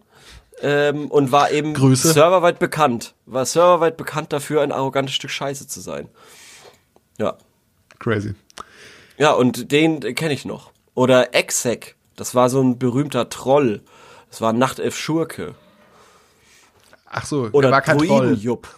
[0.63, 2.13] ähm, und war eben Grüße.
[2.13, 3.15] serverweit bekannt.
[3.27, 6.09] War serverweit bekannt dafür, ein arrogantes Stück Scheiße zu sein.
[7.19, 7.37] Ja.
[7.99, 8.35] Crazy.
[9.19, 10.73] Ja, und den kenne ich noch.
[10.95, 13.83] Oder Exec, das war so ein berühmter Troll.
[14.31, 15.55] Das war Nachtelf Schurke.
[17.09, 18.29] Ach so, Oder er war kein Troll.
[18.29, 18.69] Druidenjupp.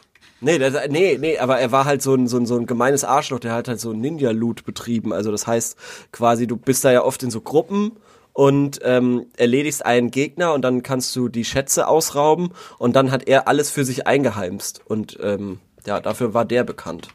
[0.41, 3.03] Nee, der, nee, nee, aber er war halt so ein, so ein, so ein gemeines
[3.05, 5.13] Arschloch, der hat halt so Ninja-Loot betrieben.
[5.13, 5.77] Also das heißt
[6.13, 7.93] quasi, du bist da ja oft in so Gruppen
[8.33, 13.27] und ähm, erledigst einen Gegner und dann kannst du die Schätze ausrauben und dann hat
[13.27, 14.81] er alles für sich eingeheimst.
[14.87, 17.09] Und ähm, ja, dafür war der bekannt.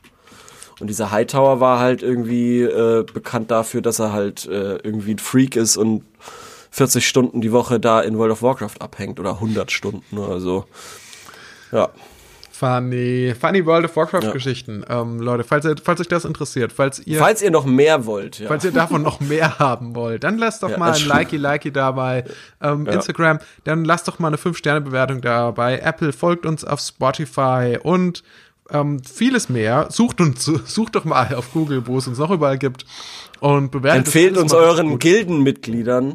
[0.81, 5.19] Und dieser Hightower war halt irgendwie äh, bekannt dafür, dass er halt äh, irgendwie ein
[5.19, 6.03] Freak ist und
[6.71, 10.65] 40 Stunden die Woche da in World of Warcraft abhängt oder 100 Stunden oder so.
[11.71, 11.89] Ja.
[12.63, 14.85] Funny, funny World of Warcraft Geschichten.
[14.87, 18.05] Ähm, Leute, falls, ihr, falls euch das interessiert, falls ihr, falls, Falls ihr noch mehr
[18.05, 18.55] wollt, ja.
[18.55, 22.23] ihr davon noch mehr haben wollt, dann lasst doch Ja, mal ein Likey, Likey dabei.
[22.61, 25.79] Ähm, Instagram, dann lasst doch mal eine 5-Sterne-Bewertung dabei.
[25.79, 28.23] Apple folgt uns auf Spotify und
[28.69, 29.87] ähm, vieles mehr.
[29.89, 32.85] Sucht uns, sucht doch mal auf Google, wo es uns noch überall gibt.
[33.41, 35.01] Und bewertet Empfehlt uns euren gut.
[35.01, 36.13] Gildenmitgliedern.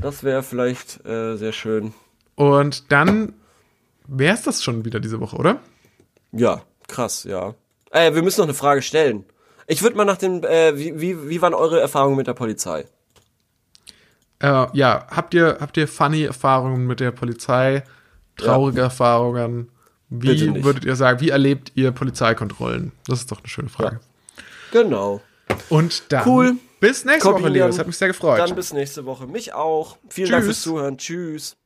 [0.00, 1.94] Das wäre vielleicht äh, sehr schön.
[2.36, 3.32] Und dann
[4.06, 5.58] wäre es das schon wieder diese Woche, oder?
[6.32, 7.54] Ja, krass, ja.
[7.90, 9.24] Äh, wir müssen noch eine Frage stellen.
[9.66, 12.86] Ich würde mal nach dem, äh, wie, wie, wie waren eure Erfahrungen mit der Polizei?
[14.40, 17.84] Äh, ja, habt ihr, habt ihr funny Erfahrungen mit der Polizei?
[18.36, 19.70] Traurige Erfahrungen?
[20.08, 22.92] Bitte Wie würdet ihr sagen, wie erlebt ihr Polizeikontrollen?
[23.06, 24.00] Das ist doch eine schöne Frage.
[24.72, 25.20] Genau.
[25.68, 26.56] Und dann Cool.
[26.80, 27.52] bis nächste Woche, Corbinian.
[27.52, 27.66] Leo.
[27.68, 28.38] Das hat mich sehr gefreut.
[28.38, 29.26] Dann bis nächste Woche.
[29.26, 29.98] Mich auch.
[30.08, 30.56] Vielen Dank Tschüss.
[30.56, 30.98] fürs Zuhören.
[30.98, 31.56] Tschüss.